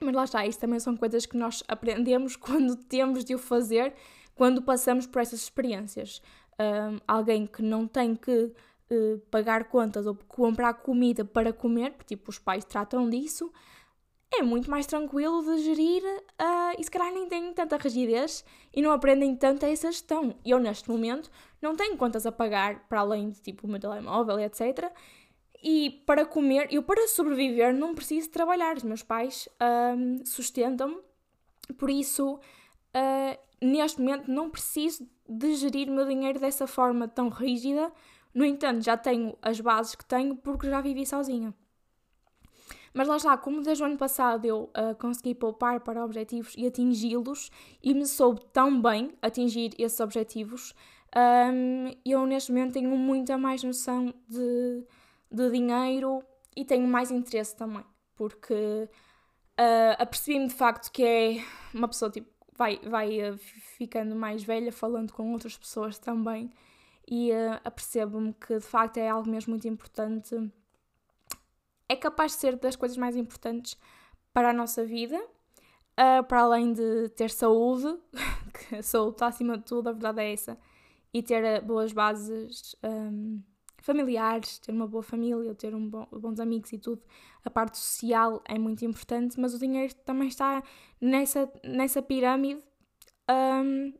Mas 0.00 0.14
lá 0.14 0.24
está, 0.24 0.46
isso 0.46 0.58
também 0.58 0.80
são 0.80 0.96
coisas 0.96 1.26
que 1.26 1.36
nós 1.36 1.62
aprendemos 1.68 2.34
quando 2.36 2.76
temos 2.76 3.24
de 3.24 3.34
o 3.34 3.38
fazer, 3.38 3.94
quando 4.34 4.62
passamos 4.62 5.06
por 5.06 5.20
essas 5.20 5.40
experiências. 5.40 6.22
um, 6.58 6.98
alguém 7.06 7.46
que 7.46 7.62
não 7.62 7.86
tem 7.86 8.16
que 8.16 8.52
pagar 9.30 9.64
contas 9.64 10.06
ou 10.06 10.14
comprar 10.26 10.72
comida 10.72 11.22
para 11.22 11.52
comer, 11.52 11.90
porque 11.90 12.16
tipo, 12.16 12.30
os 12.30 12.38
pais 12.38 12.64
tratam 12.64 13.10
disso, 13.10 13.52
é 14.30 14.42
muito 14.42 14.70
mais 14.70 14.86
tranquilo 14.86 15.42
de 15.42 15.62
gerir 15.62 16.02
uh, 16.04 16.78
e 16.78 16.84
se 16.84 16.90
calhar 16.90 17.12
nem 17.12 17.28
têm 17.28 17.52
tanta 17.52 17.76
rigidez 17.76 18.44
e 18.74 18.82
não 18.82 18.92
aprendem 18.92 19.34
tanto 19.34 19.64
essa 19.64 19.90
gestão. 19.90 20.34
Eu, 20.44 20.58
neste 20.58 20.90
momento, 20.90 21.30
não 21.62 21.74
tenho 21.74 21.96
contas 21.96 22.26
a 22.26 22.32
pagar 22.32 22.86
para 22.88 23.00
além 23.00 23.30
de 23.30 23.40
tipo 23.40 23.66
o 23.66 23.70
meu 23.70 23.80
telemóvel, 23.80 24.38
etc. 24.40 24.92
E 25.62 26.02
para 26.06 26.24
comer, 26.26 26.68
eu 26.70 26.82
para 26.82 27.08
sobreviver 27.08 27.74
não 27.74 27.94
preciso 27.94 28.30
trabalhar. 28.30 28.76
Os 28.76 28.84
meus 28.84 29.02
pais 29.02 29.48
um, 29.96 30.24
sustentam-me, 30.24 30.98
por 31.76 31.90
isso, 31.90 32.34
uh, 32.34 33.38
neste 33.60 34.00
momento, 34.00 34.30
não 34.30 34.50
preciso 34.50 35.08
de 35.28 35.54
gerir 35.56 35.88
o 35.88 35.92
meu 35.92 36.06
dinheiro 36.06 36.38
dessa 36.38 36.66
forma 36.66 37.08
tão 37.08 37.28
rígida. 37.28 37.90
No 38.32 38.44
entanto, 38.44 38.84
já 38.84 38.96
tenho 38.96 39.36
as 39.42 39.60
bases 39.60 39.94
que 39.94 40.04
tenho 40.04 40.36
porque 40.36 40.68
já 40.68 40.80
vivi 40.80 41.04
sozinha. 41.06 41.52
Mas 42.94 43.08
lá 43.08 43.16
está, 43.16 43.36
como 43.36 43.62
desde 43.62 43.82
o 43.82 43.86
ano 43.86 43.96
passado 43.96 44.44
eu 44.44 44.64
uh, 44.64 44.94
consegui 44.98 45.34
poupar 45.34 45.80
para 45.80 46.04
objetivos 46.04 46.54
e 46.56 46.66
atingi-los 46.66 47.50
e 47.82 47.94
me 47.94 48.06
soube 48.06 48.40
tão 48.52 48.80
bem 48.80 49.12
atingir 49.20 49.72
esses 49.78 50.00
objetivos, 50.00 50.74
um, 51.16 51.90
eu 52.04 52.26
neste 52.26 52.52
momento 52.52 52.74
tenho 52.74 52.90
muita 52.90 53.38
mais 53.38 53.62
noção 53.62 54.12
de, 54.28 54.84
de 55.30 55.50
dinheiro 55.50 56.22
e 56.56 56.64
tenho 56.64 56.86
mais 56.86 57.10
interesse 57.10 57.56
também, 57.56 57.84
porque 58.14 58.54
uh, 58.54 59.94
apercebi-me 59.98 60.48
de 60.48 60.54
facto 60.54 60.90
que 60.92 61.04
é 61.04 61.44
uma 61.72 61.88
pessoa 61.88 62.10
tipo, 62.10 62.28
vai, 62.56 62.78
vai 62.84 63.30
uh, 63.30 63.38
ficando 63.38 64.14
mais 64.14 64.42
velha 64.42 64.72
falando 64.72 65.12
com 65.12 65.32
outras 65.32 65.56
pessoas 65.56 65.98
também 65.98 66.50
e 67.10 67.30
uh, 67.30 67.60
apercebo-me 67.64 68.34
que 68.34 68.58
de 68.58 68.64
facto 68.64 68.98
é 68.98 69.08
algo 69.08 69.30
mesmo 69.30 69.50
muito 69.50 69.66
importante 69.66 70.34
é 71.88 71.96
capaz 71.96 72.32
de 72.32 72.38
ser 72.38 72.56
das 72.56 72.76
coisas 72.76 72.96
mais 72.96 73.16
importantes 73.16 73.76
para 74.32 74.50
a 74.50 74.52
nossa 74.52 74.84
vida, 74.84 75.18
uh, 75.18 76.22
para 76.28 76.40
além 76.40 76.72
de 76.72 77.08
ter 77.10 77.30
saúde, 77.30 77.98
que 78.68 78.76
a 78.76 78.82
saúde 78.82 79.12
está 79.12 79.26
acima 79.28 79.56
de 79.56 79.64
tudo, 79.64 79.88
a 79.88 79.92
verdade 79.92 80.20
é 80.20 80.32
essa, 80.32 80.58
e 81.12 81.22
ter 81.22 81.44
ah, 81.44 81.60
boas 81.60 81.92
bases 81.92 82.76
um, 82.84 83.42
familiares, 83.80 84.58
ter 84.58 84.72
uma 84.72 84.86
boa 84.86 85.02
família, 85.02 85.54
ter 85.54 85.74
um 85.74 85.88
bom, 85.88 86.06
bons 86.12 86.38
amigos 86.38 86.72
e 86.72 86.78
tudo. 86.78 87.02
A 87.44 87.50
parte 87.50 87.78
social 87.78 88.42
é 88.46 88.58
muito 88.58 88.84
importante, 88.84 89.40
mas 89.40 89.54
o 89.54 89.58
dinheiro 89.58 89.94
também 90.04 90.28
está 90.28 90.62
nessa, 91.00 91.50
nessa 91.64 92.02
pirâmide 92.02 92.62
um, 93.30 93.92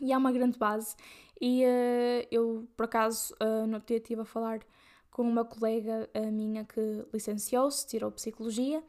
e 0.00 0.12
é 0.12 0.16
uma 0.16 0.32
grande 0.32 0.58
base. 0.58 0.94
E 1.40 1.64
uh, 1.64 2.26
eu, 2.30 2.68
por 2.76 2.84
acaso, 2.84 3.34
uh, 3.42 3.66
no 3.66 3.80
dia 3.80 3.96
estive 3.96 4.22
a 4.22 4.24
falar 4.24 4.60
com 5.14 5.22
uma 5.22 5.44
colega 5.44 6.10
minha 6.32 6.64
que 6.64 7.06
licenciou-se, 7.12 7.86
tirou 7.86 8.10
psicologia. 8.10 8.82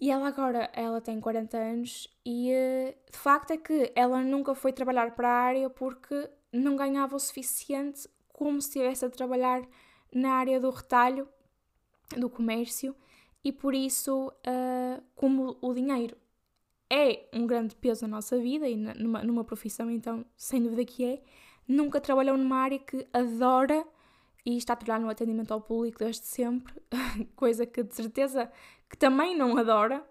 E 0.00 0.08
ela 0.08 0.28
agora, 0.28 0.70
ela 0.72 1.00
tem 1.00 1.20
40 1.20 1.58
anos 1.58 2.08
e 2.24 2.52
eh, 2.52 2.96
de 3.10 3.18
facto 3.18 3.50
é 3.50 3.56
que 3.56 3.92
ela 3.96 4.22
nunca 4.22 4.54
foi 4.54 4.72
trabalhar 4.72 5.14
para 5.16 5.28
a 5.28 5.40
área 5.42 5.68
porque 5.68 6.30
não 6.52 6.76
ganhava 6.76 7.16
o 7.16 7.18
suficiente 7.18 8.08
como 8.28 8.62
se 8.62 8.68
estivesse 8.68 9.04
a 9.04 9.10
trabalhar 9.10 9.66
na 10.12 10.34
área 10.34 10.60
do 10.60 10.70
retalho, 10.70 11.28
do 12.16 12.30
comércio, 12.30 12.94
e 13.42 13.50
por 13.50 13.74
isso, 13.74 14.28
uh, 14.28 15.02
como 15.16 15.56
o 15.60 15.74
dinheiro 15.74 16.16
é 16.88 17.28
um 17.32 17.44
grande 17.46 17.74
peso 17.74 18.02
na 18.02 18.16
nossa 18.16 18.38
vida 18.38 18.68
e 18.68 18.76
numa, 18.76 19.22
numa 19.22 19.44
profissão, 19.44 19.90
então, 19.90 20.24
sem 20.36 20.62
dúvida 20.62 20.84
que 20.84 21.04
é, 21.04 21.22
nunca 21.66 22.00
trabalhou 22.00 22.36
numa 22.36 22.56
área 22.56 22.78
que 22.78 23.06
adora 23.12 23.84
e 24.44 24.56
está 24.56 24.74
a 24.74 24.76
trabalhar 24.76 25.02
no 25.02 25.10
atendimento 25.10 25.52
ao 25.52 25.60
público 25.60 25.98
desde 25.98 26.26
sempre, 26.26 26.74
coisa 27.34 27.64
que 27.64 27.82
de 27.82 27.94
certeza 27.94 28.50
que 28.88 28.96
também 28.96 29.36
não 29.36 29.56
adora, 29.56 30.04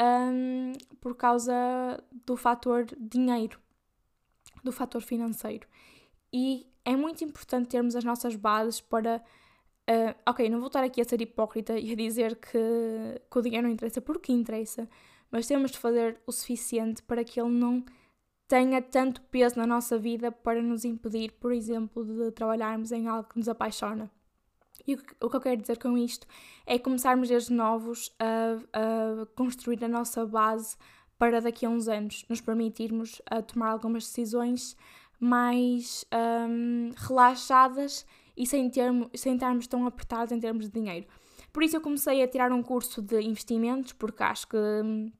um, 0.00 0.72
por 1.00 1.16
causa 1.16 1.52
do 2.24 2.36
fator 2.36 2.86
dinheiro, 2.98 3.58
do 4.62 4.72
fator 4.72 5.02
financeiro. 5.02 5.66
E 6.32 6.66
é 6.84 6.96
muito 6.96 7.24
importante 7.24 7.68
termos 7.68 7.94
as 7.94 8.04
nossas 8.04 8.36
bases 8.36 8.80
para. 8.80 9.22
Uh, 9.90 10.14
ok, 10.26 10.48
não 10.48 10.58
vou 10.58 10.68
estar 10.68 10.84
aqui 10.84 11.00
a 11.00 11.04
ser 11.04 11.20
hipócrita 11.20 11.76
e 11.76 11.92
a 11.92 11.96
dizer 11.96 12.36
que, 12.36 13.20
que 13.30 13.38
o 13.38 13.42
dinheiro 13.42 13.66
não 13.66 13.74
interessa, 13.74 14.00
porque 14.00 14.32
interessa, 14.32 14.88
mas 15.30 15.46
temos 15.46 15.72
de 15.72 15.78
fazer 15.78 16.20
o 16.24 16.32
suficiente 16.32 17.02
para 17.02 17.24
que 17.24 17.40
ele 17.40 17.50
não 17.50 17.84
tenha 18.52 18.82
tanto 18.82 19.22
peso 19.22 19.58
na 19.58 19.66
nossa 19.66 19.96
vida 19.96 20.30
para 20.30 20.60
nos 20.60 20.84
impedir, 20.84 21.32
por 21.40 21.54
exemplo, 21.54 22.04
de 22.04 22.30
trabalharmos 22.32 22.92
em 22.92 23.08
algo 23.08 23.26
que 23.26 23.38
nos 23.38 23.48
apaixona. 23.48 24.10
E 24.86 24.94
o 24.94 25.30
que 25.30 25.36
eu 25.36 25.40
quero 25.40 25.58
dizer 25.58 25.78
com 25.78 25.96
isto 25.96 26.26
é 26.66 26.78
começarmos 26.78 27.30
desde 27.30 27.50
novos 27.50 28.14
a, 28.18 28.58
a 29.22 29.26
construir 29.34 29.82
a 29.82 29.88
nossa 29.88 30.26
base 30.26 30.76
para 31.16 31.40
daqui 31.40 31.64
a 31.64 31.70
uns 31.70 31.88
anos 31.88 32.26
nos 32.28 32.42
permitirmos 32.42 33.22
a 33.24 33.40
tomar 33.40 33.70
algumas 33.70 34.04
decisões 34.04 34.76
mais 35.18 36.04
um, 36.12 36.90
relaxadas 36.94 38.04
e 38.36 38.46
sem, 38.46 38.68
termo, 38.68 39.08
sem 39.14 39.32
estarmos 39.32 39.66
tão 39.66 39.86
apertados 39.86 40.30
em 40.30 40.38
termos 40.38 40.66
de 40.66 40.78
dinheiro. 40.78 41.06
Por 41.54 41.62
isso 41.62 41.78
eu 41.78 41.80
comecei 41.80 42.22
a 42.22 42.28
tirar 42.28 42.52
um 42.52 42.62
curso 42.62 43.00
de 43.00 43.18
investimentos, 43.22 43.94
porque 43.94 44.22
acho 44.22 44.46
que 44.46 44.58
hum, 44.58 45.10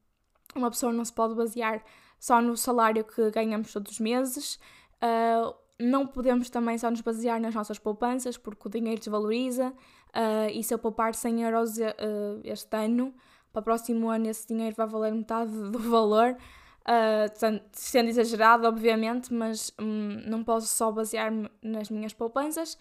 uma 0.54 0.68
pessoa 0.68 0.92
não 0.92 1.02
se 1.02 1.14
pode 1.14 1.34
basear 1.34 1.82
só 2.22 2.40
no 2.40 2.56
salário 2.56 3.02
que 3.02 3.32
ganhamos 3.32 3.72
todos 3.72 3.90
os 3.90 3.98
meses. 3.98 4.54
Uh, 5.02 5.52
não 5.76 6.06
podemos 6.06 6.48
também 6.48 6.78
só 6.78 6.88
nos 6.88 7.00
basear 7.00 7.40
nas 7.40 7.52
nossas 7.52 7.80
poupanças, 7.80 8.36
porque 8.36 8.68
o 8.68 8.70
dinheiro 8.70 9.00
desvaloriza. 9.00 9.70
Uh, 9.70 10.48
e 10.52 10.62
se 10.62 10.72
eu 10.72 10.78
poupar 10.78 11.16
100 11.16 11.42
euros 11.42 11.78
uh, 11.78 12.40
este 12.44 12.76
ano, 12.76 13.12
para 13.52 13.58
o 13.58 13.62
próximo 13.64 14.08
ano 14.08 14.28
esse 14.28 14.46
dinheiro 14.46 14.76
vai 14.76 14.86
valer 14.86 15.12
metade 15.12 15.50
do 15.50 15.80
valor. 15.90 16.36
Uh, 16.82 17.60
sendo 17.72 18.08
exagerado, 18.08 18.68
obviamente, 18.68 19.34
mas 19.34 19.74
um, 19.76 20.22
não 20.24 20.44
posso 20.44 20.68
só 20.68 20.92
basear-me 20.92 21.50
nas 21.60 21.90
minhas 21.90 22.12
poupanças. 22.12 22.78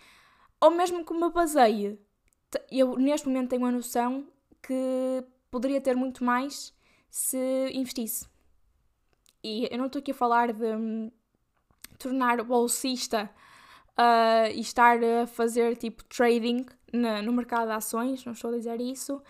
Ou 0.61 0.69
mesmo 0.69 1.03
que 1.03 1.15
me 1.15 1.31
baseie, 1.31 1.99
eu 2.71 2.95
neste 2.95 3.27
momento 3.27 3.49
tenho 3.49 3.65
a 3.65 3.71
noção 3.71 4.23
que 4.61 5.23
poderia 5.49 5.81
ter 5.81 5.95
muito 5.95 6.23
mais 6.23 6.71
se 7.09 7.71
investisse. 7.73 8.29
E 9.43 9.67
eu 9.71 9.77
não 9.77 9.87
estou 9.87 9.99
aqui 9.99 10.11
a 10.11 10.15
falar 10.15 10.53
de 10.53 10.75
um, 10.75 11.11
tornar 11.97 12.43
bolsista 12.43 13.29
uh, 13.91 14.51
e 14.53 14.59
estar 14.59 14.99
a 15.03 15.27
fazer 15.27 15.75
tipo 15.77 16.03
trading 16.05 16.65
na, 16.93 17.21
no 17.21 17.31
mercado 17.31 17.67
de 17.67 17.73
ações, 17.73 18.23
não 18.25 18.33
estou 18.33 18.51
a 18.51 18.57
dizer 18.57 18.79
isso, 18.81 19.21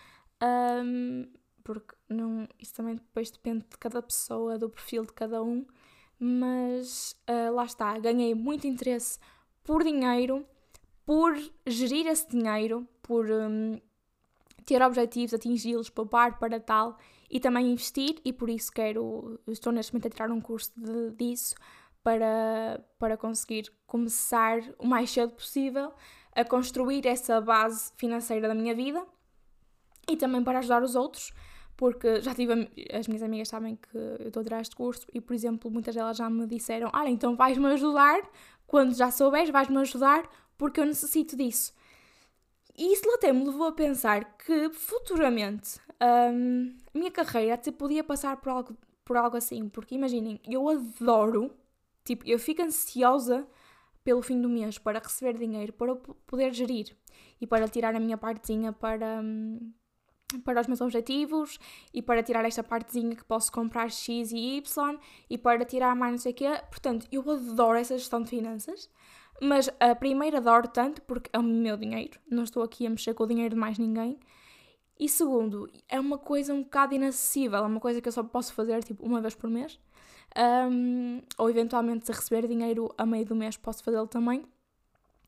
um, 0.84 1.28
porque 1.64 1.96
não, 2.10 2.48
isso 2.60 2.74
também 2.74 2.96
depois 2.96 3.30
depende 3.30 3.66
de 3.70 3.78
cada 3.78 4.02
pessoa, 4.02 4.58
do 4.58 4.70
perfil 4.70 5.06
de 5.06 5.14
cada 5.14 5.42
um, 5.44 5.66
mas 6.20 7.16
uh, 7.30 7.54
lá 7.54 7.66
está, 7.66 7.98
ganhei 8.00 8.34
muito 8.36 8.68
interesse 8.68 9.20
por 9.64 9.84
dinheiro, 9.84 10.46
por 11.06 11.36
gerir 11.66 12.08
esse 12.08 12.28
dinheiro, 12.30 12.88
por 13.02 13.30
um, 13.30 13.80
ter 14.66 14.82
objetivos, 14.82 15.34
atingi-los, 15.34 15.90
poupar 15.90 16.38
para 16.40 16.60
tal 16.60 16.98
e 17.32 17.40
também 17.40 17.72
investir, 17.72 18.20
e 18.26 18.34
por 18.34 18.50
isso 18.50 18.70
quero, 18.72 19.40
estou 19.48 19.72
neste 19.72 19.94
momento 19.94 20.08
a 20.08 20.10
tirar 20.10 20.30
um 20.30 20.42
curso 20.42 20.70
de, 20.76 21.12
disso 21.12 21.56
para, 22.04 22.84
para 23.00 23.16
conseguir 23.16 23.72
começar 23.88 24.60
o 24.78 24.86
mais 24.86 25.10
cedo 25.10 25.32
possível 25.32 25.94
a 26.36 26.44
construir 26.44 27.08
essa 27.08 27.40
base 27.40 27.94
financeira 27.96 28.50
da 28.50 28.54
minha 28.54 28.76
vida 28.76 29.02
e 30.10 30.18
também 30.18 30.44
para 30.44 30.60
ajudar 30.60 30.84
os 30.84 30.94
outros, 30.94 31.32
porque 31.78 32.22
já 32.22 32.36
tive, 32.36 32.70
as 32.94 33.08
minhas 33.08 33.24
amigas 33.24 33.48
sabem 33.48 33.78
que 33.78 33.98
eu 33.98 34.28
estou 34.28 34.42
a 34.42 34.44
tirar 34.44 34.62
este 34.62 34.76
curso 34.76 35.08
e, 35.14 35.22
por 35.22 35.34
exemplo, 35.34 35.72
muitas 35.72 35.96
delas 35.96 36.18
já 36.18 36.30
me 36.30 36.46
disseram: 36.46 36.90
Ah, 36.92 37.10
então 37.10 37.36
vais-me 37.36 37.66
ajudar, 37.68 38.22
quando 38.68 38.94
já 38.94 39.10
souberes, 39.10 39.50
vais-me 39.50 39.78
ajudar, 39.78 40.30
porque 40.58 40.82
eu 40.82 40.86
necessito 40.86 41.36
disso. 41.36 41.74
E 42.82 42.94
isso 42.94 43.08
até 43.12 43.32
me 43.32 43.46
levou 43.46 43.68
a 43.68 43.72
pensar 43.72 44.36
que 44.40 44.72
futuramente 44.72 45.80
um, 46.02 46.76
a 46.92 46.98
minha 46.98 47.12
carreira 47.12 47.54
até 47.54 47.72
podia 47.72 48.04
passar 48.04 48.38
por 48.38 48.50
algo, 48.50 48.76
por 49.06 49.16
algo 49.16 49.38
assim, 49.38 49.70
porque 49.70 49.94
imaginem, 49.94 50.42
eu 50.50 50.68
adoro, 50.68 51.56
tipo, 52.04 52.28
eu 52.28 52.40
fico 52.40 52.64
ansiosa 52.64 53.48
pelo 54.04 54.24
fim 54.24 54.42
do 54.42 54.50
mês 54.50 54.80
para 54.80 54.98
receber 54.98 55.38
dinheiro, 55.38 55.72
para 55.74 55.96
poder 56.26 56.56
gerir 56.56 56.98
e 57.40 57.46
para 57.46 57.68
tirar 57.68 57.96
a 57.96 58.00
minha 58.00 58.18
partezinha 58.18 58.74
para, 58.74 59.22
hum, 59.22 59.72
para 60.44 60.62
os 60.62 60.66
meus 60.66 60.82
objetivos 60.82 61.60
e 61.94 62.02
para 62.02 62.24
tirar 62.24 62.44
esta 62.46 62.64
partezinha 62.64 63.16
que 63.16 63.24
posso 63.24 63.52
comprar 63.52 63.92
X 63.92 64.32
e 64.32 64.58
Y 64.58 65.00
e 65.30 65.38
para 65.38 65.64
tirar 65.66 65.96
mais 65.96 66.14
não 66.14 66.18
sei 66.18 66.32
o 66.32 66.36
quê. 66.36 66.50
Portanto, 66.68 67.06
eu 67.12 67.22
adoro 67.30 67.78
essa 67.78 67.96
gestão 67.96 68.24
de 68.24 68.32
finanças. 68.32 68.90
Mas 69.44 69.70
a 69.80 69.96
primeira 69.96 70.38
adoro 70.38 70.68
tanto 70.68 71.02
porque 71.02 71.28
é 71.34 71.40
o 71.40 71.44
meu 71.44 71.76
dinheiro, 71.76 72.20
não 72.30 72.44
estou 72.44 72.62
aqui 72.62 72.86
a 72.86 72.90
mexer 72.92 73.16
com 73.16 73.24
o 73.24 73.28
dinheiro 73.28 73.56
de 73.56 73.60
mais 73.60 73.80
ninguém. 73.80 74.20
E 75.00 75.10
segundo, 75.10 75.68
é 75.90 76.00
uma 76.00 76.20
coisa 76.20 76.54
um 76.54 76.62
bocado 76.62 76.94
inacessível, 76.94 77.58
é 77.58 77.66
uma 77.66 77.80
coisa 77.80 78.00
que 78.00 78.08
eu 78.08 78.12
só 78.12 78.24
posso 78.24 78.54
fazer 78.54 78.84
tipo 78.84 79.04
uma 79.04 79.20
vez 79.20 79.34
por 79.34 79.50
mês. 79.50 79.80
Um, 80.38 81.22
ou 81.40 81.50
eventualmente 81.50 82.06
se 82.06 82.12
receber 82.12 82.48
dinheiro 82.48 82.94
a 82.98 83.04
meio 83.04 83.26
do 83.26 83.36
mês 83.36 83.58
posso 83.58 83.84
fazê-lo 83.84 84.06
também. 84.06 84.46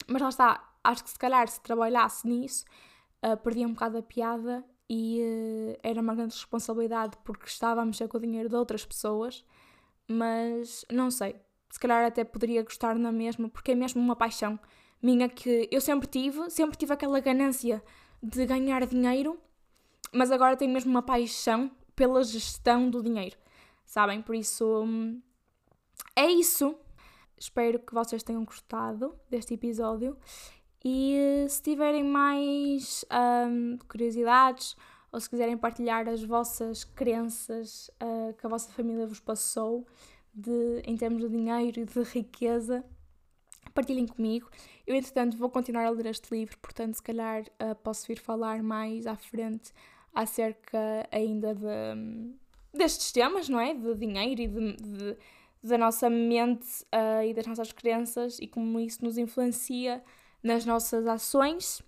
Mas 0.08 0.21
lá 0.21 0.30
está, 0.30 0.73
acho 0.84 1.04
que 1.04 1.10
se 1.10 1.17
calhar 1.17 1.47
se 1.47 1.60
trabalhasse 1.60 2.28
nisso, 2.28 2.65
uh, 3.26 3.36
perdia 3.38 3.67
um 3.67 3.73
bocado 3.73 3.97
a 3.97 4.04
piada 4.04 4.63
e 4.88 5.21
uh, 5.21 5.80
era 5.82 5.99
uma 5.99 6.13
grande 6.13 6.36
responsabilidade 6.36 7.17
porque 7.23 7.47
estava 7.47 7.82
a 7.82 7.86
mexer 7.86 8.08
com 8.08 8.17
o 8.17 8.21
dinheiro 8.21 8.47
de 8.47 8.56
outras 8.56 8.86
pessoas, 8.86 9.43
mas 10.08 10.86
não 10.91 11.10
sei, 11.10 11.36
se 11.74 11.80
calhar 11.80 12.06
até 12.06 12.24
poderia 12.24 12.62
gostar 12.62 13.00
na 13.00 13.12
mesma, 13.12 13.50
porque 13.50 13.72
é 13.72 13.76
mesmo 13.76 14.00
uma 14.00 14.16
paixão 14.16 14.60
minha 15.02 15.28
que 15.28 15.68
eu 15.72 15.82
sempre 15.82 16.08
tive, 16.08 16.48
sempre 16.52 16.78
tive 16.78 16.94
aquela 16.94 17.20
ganância 17.20 17.84
de 18.22 18.46
ganhar 18.46 18.86
dinheiro, 18.86 19.40
mas 20.14 20.32
agora 20.32 20.56
tenho 20.56 20.72
mesmo 20.72 20.92
uma 20.92 21.02
paixão 21.02 21.72
pela 21.96 22.24
gestão 22.24 22.92
do 22.92 23.02
dinheiro, 23.02 23.36
sabem? 23.88 24.22
Por 24.22 24.36
isso 24.36 24.84
hum, 24.84 25.20
é 26.16 26.28
isso. 26.28 26.76
Espero 27.36 27.80
que 27.80 27.92
vocês 27.92 28.22
tenham 28.22 28.46
gostado 28.46 29.20
deste 29.28 29.56
episódio 29.56 30.16
e 30.86 31.48
se 31.50 31.60
tiverem 31.64 32.04
mais 32.04 33.04
um, 33.50 33.80
curiosidades 33.88 34.78
ou 35.12 35.20
se 35.20 35.28
quiserem 35.28 35.58
partilhar 35.58 36.08
as 36.08 36.24
vossas 36.24 36.84
crenças 36.84 37.90
uh, 38.00 38.32
que 38.36 38.46
a 38.46 38.50
vossa 38.50 38.72
família 38.72 39.08
vos 39.08 39.20
passou 39.20 39.88
de, 40.34 40.82
em 40.86 40.96
termos 40.98 41.22
de 41.22 41.30
dinheiro 41.30 41.82
e 41.82 41.86
de 41.86 42.04
riqueza, 42.04 42.84
partilhem 43.74 44.08
comigo. 44.08 44.50
Eu, 44.86 44.96
entretanto, 44.96 45.38
vou 45.38 45.50
continuar 45.50 45.86
a 45.86 45.89
ler 45.89 46.08
este 46.08 46.34
livro, 46.34 46.58
portanto, 46.60 46.96
se 46.96 47.04
calhar 47.04 47.43
uh, 47.43 47.76
posso 47.84 48.08
vir 48.08 48.19
falar 48.19 48.62
mais 48.63 49.08
à 49.08 49.15
frente 49.15 49.72
acerca 50.13 51.08
ainda 51.12 51.56
de, 51.56 51.65
um, 51.65 52.36
destes 52.74 53.12
temas, 53.12 53.50
não 53.50 53.60
é? 53.60 53.74
De 53.74 53.96
dinheiro 53.96 54.41
e 54.41 54.48
de, 54.48 54.74
de 54.78 55.17
da 55.63 55.78
nossa 55.78 56.10
mente 56.10 56.67
uh, 56.93 57.24
e 57.26 57.34
das 57.34 57.48
nossas 57.48 57.72
crenças 57.72 58.38
e 58.38 58.48
como 58.48 58.80
isso 58.82 59.04
nos 59.04 59.17
influencia 59.17 60.04
nas 60.43 60.65
nossas 60.65 61.08
ações. 61.08 61.82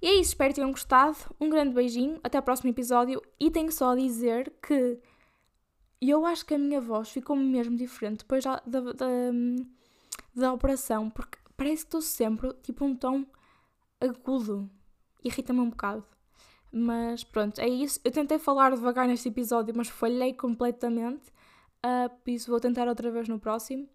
E 0.00 0.06
é 0.06 0.12
isso, 0.16 0.30
espero 0.30 0.50
que 0.50 0.56
tenham 0.56 0.70
gostado. 0.70 1.16
Um 1.40 1.48
grande 1.48 1.74
beijinho, 1.74 2.20
até 2.22 2.38
o 2.38 2.42
próximo 2.42 2.70
episódio. 2.70 3.22
E 3.40 3.50
tenho 3.50 3.72
só 3.72 3.92
a 3.92 3.96
dizer 3.96 4.52
que 4.62 5.00
eu 6.00 6.24
acho 6.24 6.46
que 6.46 6.54
a 6.54 6.58
minha 6.58 6.80
voz 6.80 7.10
ficou 7.10 7.34
mesmo 7.34 7.76
diferente 7.76 8.18
depois 8.18 8.44
da, 8.44 8.62
da, 8.66 8.80
da, 8.92 9.06
da 10.34 10.52
operação, 10.52 11.10
porque 11.10 11.38
parece 11.56 11.82
que 11.82 11.88
estou 11.88 12.02
sempre 12.02 12.52
tipo 12.62 12.84
um 12.84 12.94
tom 12.94 13.24
agudo. 14.00 14.70
Irrita-me 15.24 15.60
um 15.60 15.70
bocado. 15.70 16.04
Mas 16.70 17.24
pronto, 17.24 17.58
é 17.60 17.68
isso. 17.68 18.00
Eu 18.04 18.12
tentei 18.12 18.38
falar 18.38 18.70
devagar 18.70 19.08
neste 19.08 19.28
episódio, 19.28 19.74
mas 19.76 19.88
falhei 19.88 20.32
completamente. 20.32 21.32
Uh, 21.84 22.08
por 22.22 22.30
isso 22.30 22.50
vou 22.50 22.60
tentar 22.60 22.88
outra 22.88 23.10
vez 23.10 23.28
no 23.28 23.38
próximo. 23.38 23.88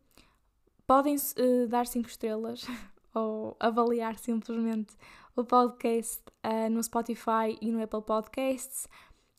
Podem 0.86 1.16
uh, 1.16 1.68
dar 1.68 1.88
5 1.88 2.08
estrelas 2.10 2.66
ou 3.14 3.56
avaliar 3.60 4.18
simplesmente 4.18 4.96
o 5.36 5.44
podcast 5.44 6.22
uh, 6.44 6.70
no 6.70 6.84
Spotify 6.84 7.58
e 7.62 7.72
no 7.72 7.82
Apple 7.82 8.02
Podcasts. 8.02 8.88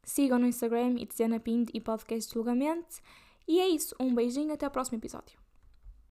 Sigam 0.04 0.38
no 0.38 0.46
Instagram, 0.46 0.96
Itziana 0.98 1.40
Pind 1.40 1.70
e 1.72 1.80
Podcast 1.80 2.32
Julgamento. 2.32 2.96
E 3.46 3.60
é 3.60 3.68
isso. 3.68 3.94
Um 4.00 4.14
beijinho, 4.14 4.52
até 4.52 4.66
o 4.66 4.70
próximo 4.70 4.98
episódio. 4.98 5.43